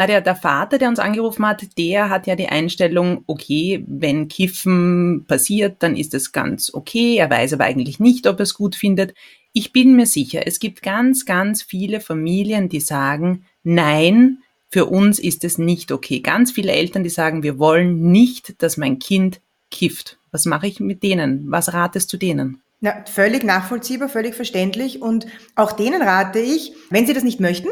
Na, 0.00 0.06
der, 0.06 0.22
der 0.22 0.34
Vater, 0.34 0.78
der 0.78 0.88
uns 0.88 0.98
angerufen 0.98 1.44
hat, 1.46 1.76
der 1.76 2.08
hat 2.08 2.26
ja 2.26 2.34
die 2.34 2.48
Einstellung, 2.48 3.22
okay, 3.26 3.84
wenn 3.86 4.28
Kiffen 4.28 5.26
passiert, 5.28 5.82
dann 5.82 5.94
ist 5.94 6.14
es 6.14 6.32
ganz 6.32 6.72
okay. 6.72 7.16
Er 7.16 7.28
weiß 7.28 7.52
aber 7.52 7.64
eigentlich 7.64 8.00
nicht, 8.00 8.26
ob 8.26 8.40
er 8.40 8.44
es 8.44 8.54
gut 8.54 8.74
findet. 8.74 9.12
Ich 9.52 9.74
bin 9.74 9.96
mir 9.96 10.06
sicher, 10.06 10.46
es 10.46 10.58
gibt 10.58 10.80
ganz, 10.80 11.26
ganz 11.26 11.62
viele 11.62 12.00
Familien, 12.00 12.70
die 12.70 12.80
sagen, 12.80 13.44
nein, 13.62 14.38
für 14.70 14.86
uns 14.86 15.18
ist 15.18 15.44
es 15.44 15.58
nicht 15.58 15.92
okay. 15.92 16.20
Ganz 16.20 16.50
viele 16.50 16.72
Eltern, 16.72 17.04
die 17.04 17.10
sagen, 17.10 17.42
wir 17.42 17.58
wollen 17.58 18.10
nicht, 18.10 18.62
dass 18.62 18.78
mein 18.78 19.00
Kind 19.00 19.42
kifft. 19.70 20.16
Was 20.30 20.46
mache 20.46 20.66
ich 20.66 20.80
mit 20.80 21.02
denen? 21.02 21.50
Was 21.50 21.74
ratest 21.74 22.10
du 22.10 22.16
denen? 22.16 22.62
Ja, 22.80 23.04
völlig 23.04 23.44
nachvollziehbar, 23.44 24.08
völlig 24.08 24.34
verständlich. 24.34 25.02
Und 25.02 25.26
auch 25.56 25.72
denen 25.72 26.00
rate 26.00 26.38
ich, 26.38 26.72
wenn 26.88 27.06
sie 27.06 27.12
das 27.12 27.22
nicht 27.22 27.40
möchten, 27.40 27.68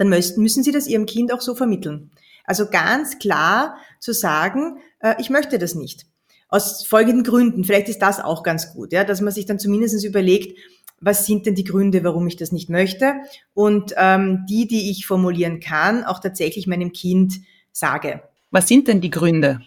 dann 0.00 0.08
müssen, 0.08 0.62
sie 0.62 0.72
das 0.72 0.86
ihrem 0.86 1.04
Kind 1.04 1.30
auch 1.30 1.42
so 1.42 1.54
vermitteln. 1.54 2.10
Also 2.44 2.66
ganz 2.70 3.18
klar 3.18 3.76
zu 3.98 4.14
sagen, 4.14 4.78
äh, 5.00 5.14
ich 5.18 5.28
möchte 5.28 5.58
das 5.58 5.74
nicht. 5.74 6.06
Aus 6.48 6.86
folgenden 6.86 7.22
Gründen. 7.22 7.64
Vielleicht 7.64 7.90
ist 7.90 8.00
das 8.00 8.18
auch 8.18 8.42
ganz 8.42 8.72
gut, 8.72 8.94
ja, 8.94 9.04
dass 9.04 9.20
man 9.20 9.34
sich 9.34 9.44
dann 9.44 9.58
zumindest 9.58 10.02
überlegt, 10.02 10.58
was 11.00 11.26
sind 11.26 11.44
denn 11.44 11.54
die 11.54 11.64
Gründe, 11.64 12.02
warum 12.02 12.26
ich 12.26 12.36
das 12.36 12.50
nicht 12.50 12.70
möchte 12.70 13.14
und 13.52 13.92
ähm, 13.98 14.46
die, 14.48 14.66
die 14.66 14.90
ich 14.90 15.06
formulieren 15.06 15.60
kann, 15.60 16.04
auch 16.04 16.18
tatsächlich 16.18 16.66
meinem 16.66 16.92
Kind 16.92 17.34
sage. 17.72 18.22
Was 18.50 18.68
sind 18.68 18.88
denn 18.88 19.02
die 19.02 19.10
Gründe? 19.10 19.60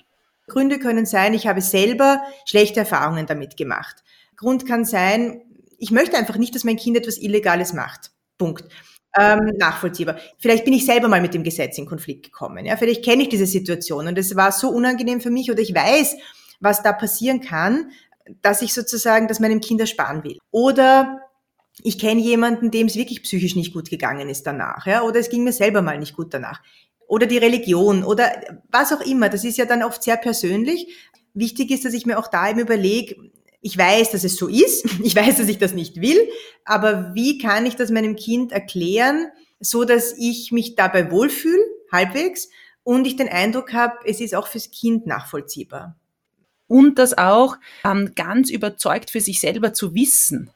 Gründe 0.48 0.80
können 0.80 1.06
sein, 1.06 1.36
ich 1.36 1.46
habe 1.46 1.62
selber 1.62 2.24
schlechte 2.46 2.80
Erfahrungen 2.80 3.28
damit 3.28 3.56
gemacht. 3.56 4.04
Grund 4.36 4.65
kann 4.65 4.84
sein, 4.84 5.41
ich 5.78 5.91
möchte 5.91 6.17
einfach 6.17 6.38
nicht, 6.38 6.56
dass 6.56 6.63
mein 6.63 6.78
Kind 6.78 6.98
etwas 6.98 7.19
Illegales 7.19 7.74
macht. 7.74 8.12
Punkt. 8.39 8.65
Ähm, 9.15 9.54
nachvollziehbar. 9.58 10.17
Vielleicht 10.39 10.65
bin 10.65 10.73
ich 10.73 10.86
selber 10.86 11.08
mal 11.08 11.21
mit 11.21 11.34
dem 11.36 11.43
Gesetz 11.43 11.78
in 11.78 11.86
Konflikt 11.86 12.26
gekommen. 12.26 12.65
Ja, 12.65 12.78
vielleicht 12.78 13.06
kenne 13.06 13.23
ich 13.23 13.30
diese 13.30 13.45
Situation 13.45 14.08
und 14.08 14.17
es 14.17 14.36
war 14.36 14.52
so 14.52 14.69
unangenehm 14.69 15.21
für 15.21 15.30
mich 15.30 15.52
oder 15.52 15.60
ich 15.60 15.76
weiß, 15.76 16.15
was 16.60 16.82
da 16.82 16.93
passieren 16.93 17.39
kann, 17.39 17.91
dass 18.41 18.62
ich 18.62 18.73
sozusagen 18.73 19.28
das 19.28 19.39
meinem 19.39 19.62
Kind 19.62 19.82
ersparen 19.82 20.23
will. 20.23 20.39
Oder 20.49 21.19
ich 21.84 21.99
kenne 21.99 22.21
jemanden, 22.21 22.71
dem 22.71 22.88
es 22.88 22.95
wirklich 22.95 23.23
psychisch 23.23 23.56
nicht 23.56 23.73
gut 23.73 23.89
gegangen 23.89 24.30
ist 24.30 24.47
danach, 24.47 24.86
ja, 24.86 25.04
oder 25.04 25.19
es 25.19 25.30
ging 25.30 25.43
mir 25.43 25.54
selber 25.54 25.82
mal 25.82 25.97
nicht 25.99 26.15
gut 26.15 26.34
danach. 26.34 26.62
Oder 27.08 27.28
die 27.28 27.38
Religion 27.38 28.04
oder 28.04 28.32
was 28.71 28.93
auch 28.93 29.02
immer. 29.02 29.30
Das 29.30 29.43
ist 29.43 29.58
ja 29.58 29.65
dann 29.65 29.84
oft 29.84 30.02
sehr 30.02 30.17
persönlich. 30.17 30.88
Wichtig 31.34 31.69
ist, 31.69 31.86
dass 31.86 31.93
ich 31.93 32.06
mir 32.06 32.17
auch 32.17 32.28
da 32.28 32.49
eben 32.49 32.60
überlege, 32.60 33.15
ich 33.63 33.78
weiß, 33.78 34.12
dass 34.12 34.23
es 34.23 34.36
so 34.36 34.47
ist, 34.47 34.86
ich 35.04 35.15
weiß, 35.15 35.38
dass 35.38 35.47
ich 35.47 35.58
das 35.58 35.73
nicht 35.73 35.99
will, 35.99 36.30
aber 36.65 37.15
wie 37.15 37.39
kann 37.39 37.65
ich 37.65 37.76
das 37.76 37.89
meinem 37.89 38.15
Kind 38.15 38.52
erklären, 38.52 39.28
so 39.60 39.86
dass 39.86 40.13
ich 40.17 40.52
mich 40.52 40.76
dabei 40.76 41.10
wohlfühle, 41.10 41.63
halbwegs, 41.91 42.49
und 42.84 43.08
ich 43.08 43.15
den 43.15 43.30
Eindruck 43.30 43.71
habe, 43.71 43.95
es 44.06 44.19
ist 44.19 44.36
auch 44.36 44.47
fürs 44.47 44.69
Kind 44.69 45.08
nachvollziehbar. 45.08 45.95
Und 46.67 46.99
das 46.99 47.17
auch 47.17 47.56
ähm, 47.86 48.12
ganz 48.13 48.49
überzeugt 48.49 49.10
für 49.10 49.21
sich 49.21 49.39
selber 49.39 49.73
zu 49.73 49.95
wissen. 49.95 50.52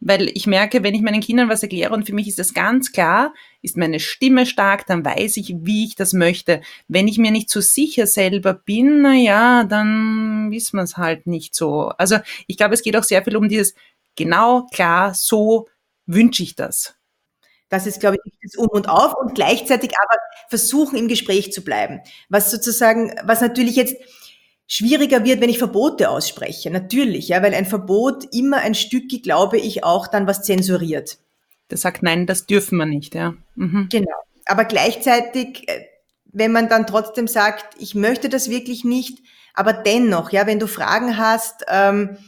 Weil 0.00 0.28
ich 0.28 0.46
merke, 0.46 0.82
wenn 0.82 0.94
ich 0.94 1.02
meinen 1.02 1.20
Kindern 1.20 1.48
was 1.48 1.62
erkläre 1.62 1.92
und 1.92 2.06
für 2.06 2.14
mich 2.14 2.28
ist 2.28 2.38
das 2.38 2.54
ganz 2.54 2.92
klar, 2.92 3.34
ist 3.62 3.76
meine 3.76 3.98
Stimme 3.98 4.46
stark, 4.46 4.86
dann 4.86 5.04
weiß 5.04 5.36
ich, 5.38 5.56
wie 5.60 5.84
ich 5.86 5.96
das 5.96 6.12
möchte. 6.12 6.60
Wenn 6.86 7.08
ich 7.08 7.18
mir 7.18 7.32
nicht 7.32 7.50
so 7.50 7.60
sicher 7.60 8.06
selber 8.06 8.54
bin, 8.54 9.02
na 9.02 9.14
ja, 9.14 9.64
dann 9.64 10.50
wissen 10.52 10.76
wir 10.76 10.84
es 10.84 10.96
halt 10.96 11.26
nicht 11.26 11.54
so. 11.54 11.88
Also 11.98 12.18
ich 12.46 12.56
glaube, 12.56 12.74
es 12.74 12.82
geht 12.82 12.96
auch 12.96 13.02
sehr 13.02 13.24
viel 13.24 13.36
um 13.36 13.48
dieses 13.48 13.74
genau, 14.14 14.66
klar, 14.72 15.14
so 15.14 15.68
wünsche 16.06 16.42
ich 16.42 16.54
das. 16.54 16.94
Das 17.68 17.86
ist, 17.86 18.00
glaube 18.00 18.16
ich, 18.24 18.32
das 18.42 18.56
Um 18.56 18.68
und 18.68 18.88
Auf 18.88 19.14
und 19.14 19.34
gleichzeitig 19.34 19.90
aber 20.02 20.18
versuchen, 20.48 20.98
im 20.98 21.08
Gespräch 21.08 21.52
zu 21.52 21.62
bleiben. 21.62 22.00
Was 22.28 22.50
sozusagen, 22.50 23.14
was 23.24 23.40
natürlich 23.40 23.76
jetzt 23.76 23.96
schwieriger 24.68 25.24
wird, 25.24 25.40
wenn 25.40 25.48
ich 25.48 25.58
Verbote 25.58 26.10
ausspreche. 26.10 26.70
Natürlich, 26.70 27.28
ja, 27.28 27.42
weil 27.42 27.54
ein 27.54 27.66
Verbot 27.66 28.32
immer 28.32 28.58
ein 28.58 28.74
Stück, 28.74 29.08
glaube 29.22 29.58
ich, 29.58 29.82
auch 29.82 30.06
dann 30.06 30.26
was 30.28 30.42
zensuriert. 30.42 31.18
Das 31.68 31.80
sagt, 31.80 32.02
nein, 32.02 32.26
das 32.26 32.46
dürfen 32.46 32.76
wir 32.78 32.86
nicht, 32.86 33.14
ja. 33.14 33.34
Mhm. 33.56 33.88
Genau. 33.90 34.14
Aber 34.44 34.66
gleichzeitig, 34.66 35.68
äh, 35.68 35.86
wenn 36.26 36.52
man 36.52 36.68
dann 36.68 36.86
trotzdem 36.86 37.26
sagt, 37.26 37.74
ich 37.80 37.94
möchte 37.94 38.28
das 38.28 38.50
wirklich 38.50 38.84
nicht, 38.84 39.18
aber 39.54 39.72
dennoch, 39.72 40.30
ja, 40.30 40.46
wenn 40.46 40.60
du 40.60 40.66
Fragen 40.66 41.16
hast, 41.16 41.64
ähm, 41.68 42.18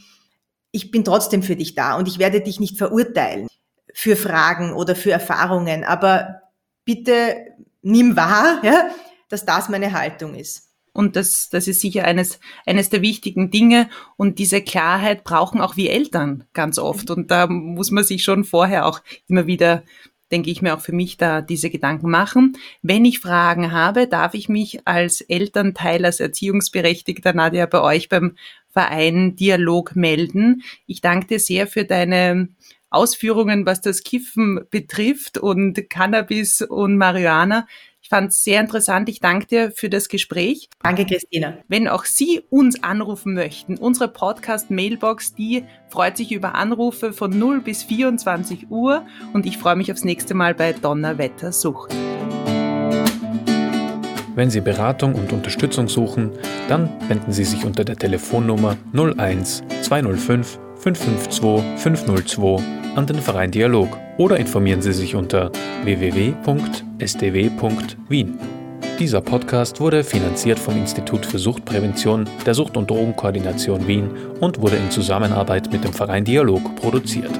ich 0.71 0.89
bin 0.89 1.03
trotzdem 1.03 1.43
für 1.43 1.55
dich 1.55 1.75
da 1.75 1.95
und 1.95 2.07
ich 2.07 2.17
werde 2.17 2.41
dich 2.41 2.59
nicht 2.59 2.77
verurteilen 2.77 3.47
für 3.93 4.15
Fragen 4.15 4.73
oder 4.73 4.95
für 4.95 5.11
Erfahrungen, 5.11 5.83
aber 5.83 6.41
bitte 6.85 7.35
nimm 7.81 8.15
wahr, 8.15 8.61
ja, 8.63 8.89
dass 9.29 9.45
das 9.45 9.69
meine 9.69 9.93
Haltung 9.93 10.33
ist. 10.35 10.70
Und 10.93 11.15
das, 11.15 11.49
das 11.49 11.67
ist 11.67 11.81
sicher 11.81 12.03
eines, 12.03 12.39
eines 12.65 12.89
der 12.89 13.01
wichtigen 13.01 13.49
Dinge. 13.49 13.89
Und 14.17 14.39
diese 14.39 14.61
Klarheit 14.61 15.23
brauchen 15.23 15.61
auch 15.61 15.77
wir 15.77 15.91
Eltern 15.91 16.45
ganz 16.53 16.77
oft. 16.77 17.09
Und 17.11 17.31
da 17.31 17.47
muss 17.47 17.91
man 17.91 18.03
sich 18.03 18.23
schon 18.23 18.43
vorher 18.43 18.85
auch 18.85 19.01
immer 19.27 19.47
wieder, 19.47 19.83
denke 20.31 20.49
ich 20.49 20.61
mir, 20.61 20.75
auch 20.75 20.81
für 20.81 20.93
mich 20.93 21.17
da 21.17 21.41
diese 21.41 21.69
Gedanken 21.69 22.09
machen. 22.09 22.57
Wenn 22.81 23.05
ich 23.05 23.19
Fragen 23.19 23.71
habe, 23.71 24.07
darf 24.07 24.33
ich 24.33 24.49
mich 24.49 24.85
als 24.85 25.21
Elternteil, 25.21 26.03
als 26.05 26.19
Erziehungsberechtigter, 26.19 27.33
Nadja, 27.33 27.65
bei 27.67 27.81
euch 27.81 28.09
beim 28.09 28.35
Verein 28.69 29.35
Dialog 29.35 29.95
melden. 29.95 30.63
Ich 30.87 31.01
danke 31.01 31.27
dir 31.27 31.39
sehr 31.39 31.67
für 31.67 31.85
deine 31.85 32.49
Ausführungen, 32.89 33.65
was 33.65 33.79
das 33.79 34.03
Kiffen 34.03 34.61
betrifft 34.69 35.37
und 35.37 35.89
Cannabis 35.89 36.61
und 36.61 36.97
Marihuana 36.97 37.65
fand 38.11 38.31
es 38.31 38.43
sehr 38.43 38.59
interessant. 38.59 39.07
Ich 39.07 39.21
danke 39.21 39.47
dir 39.47 39.71
für 39.71 39.89
das 39.89 40.09
Gespräch. 40.09 40.69
Danke, 40.83 41.05
Christina. 41.05 41.53
Wenn 41.69 41.87
auch 41.87 42.03
Sie 42.03 42.41
uns 42.49 42.83
anrufen 42.83 43.33
möchten, 43.33 43.77
unsere 43.77 44.09
Podcast-Mailbox, 44.09 45.33
die 45.33 45.63
freut 45.87 46.17
sich 46.17 46.33
über 46.33 46.53
Anrufe 46.55 47.13
von 47.13 47.39
0 47.39 47.61
bis 47.61 47.83
24 47.83 48.69
Uhr 48.69 49.05
und 49.31 49.45
ich 49.45 49.57
freue 49.57 49.77
mich 49.77 49.93
aufs 49.93 50.03
nächste 50.03 50.33
Mal 50.33 50.53
bei 50.53 50.73
Donnerwetter 50.73 51.53
Sucht. 51.53 51.95
Wenn 54.35 54.49
Sie 54.49 54.59
Beratung 54.59 55.15
und 55.15 55.31
Unterstützung 55.31 55.87
suchen, 55.87 56.31
dann 56.67 56.89
wenden 57.07 57.31
Sie 57.31 57.45
sich 57.45 57.63
unter 57.63 57.85
der 57.85 57.95
Telefonnummer 57.95 58.75
01 58.93 59.63
205 59.83 60.59
552 60.75 61.81
502 61.81 62.80
an 62.95 63.05
den 63.05 63.21
Verein 63.21 63.51
Dialog 63.51 63.97
oder 64.17 64.37
informieren 64.37 64.81
Sie 64.81 64.93
sich 64.93 65.15
unter 65.15 65.51
www.sdw.wien. 65.83 66.39
Dieser 68.99 69.21
Podcast 69.21 69.79
wurde 69.79 70.03
finanziert 70.03 70.59
vom 70.59 70.75
Institut 70.75 71.25
für 71.25 71.39
Suchtprävention 71.39 72.29
der 72.45 72.53
Sucht- 72.53 72.77
und 72.77 72.89
Drogenkoordination 72.89 73.87
Wien 73.87 74.11
und 74.39 74.61
wurde 74.61 74.75
in 74.75 74.91
Zusammenarbeit 74.91 75.71
mit 75.71 75.83
dem 75.83 75.93
Verein 75.93 76.25
Dialog 76.25 76.75
produziert. 76.75 77.31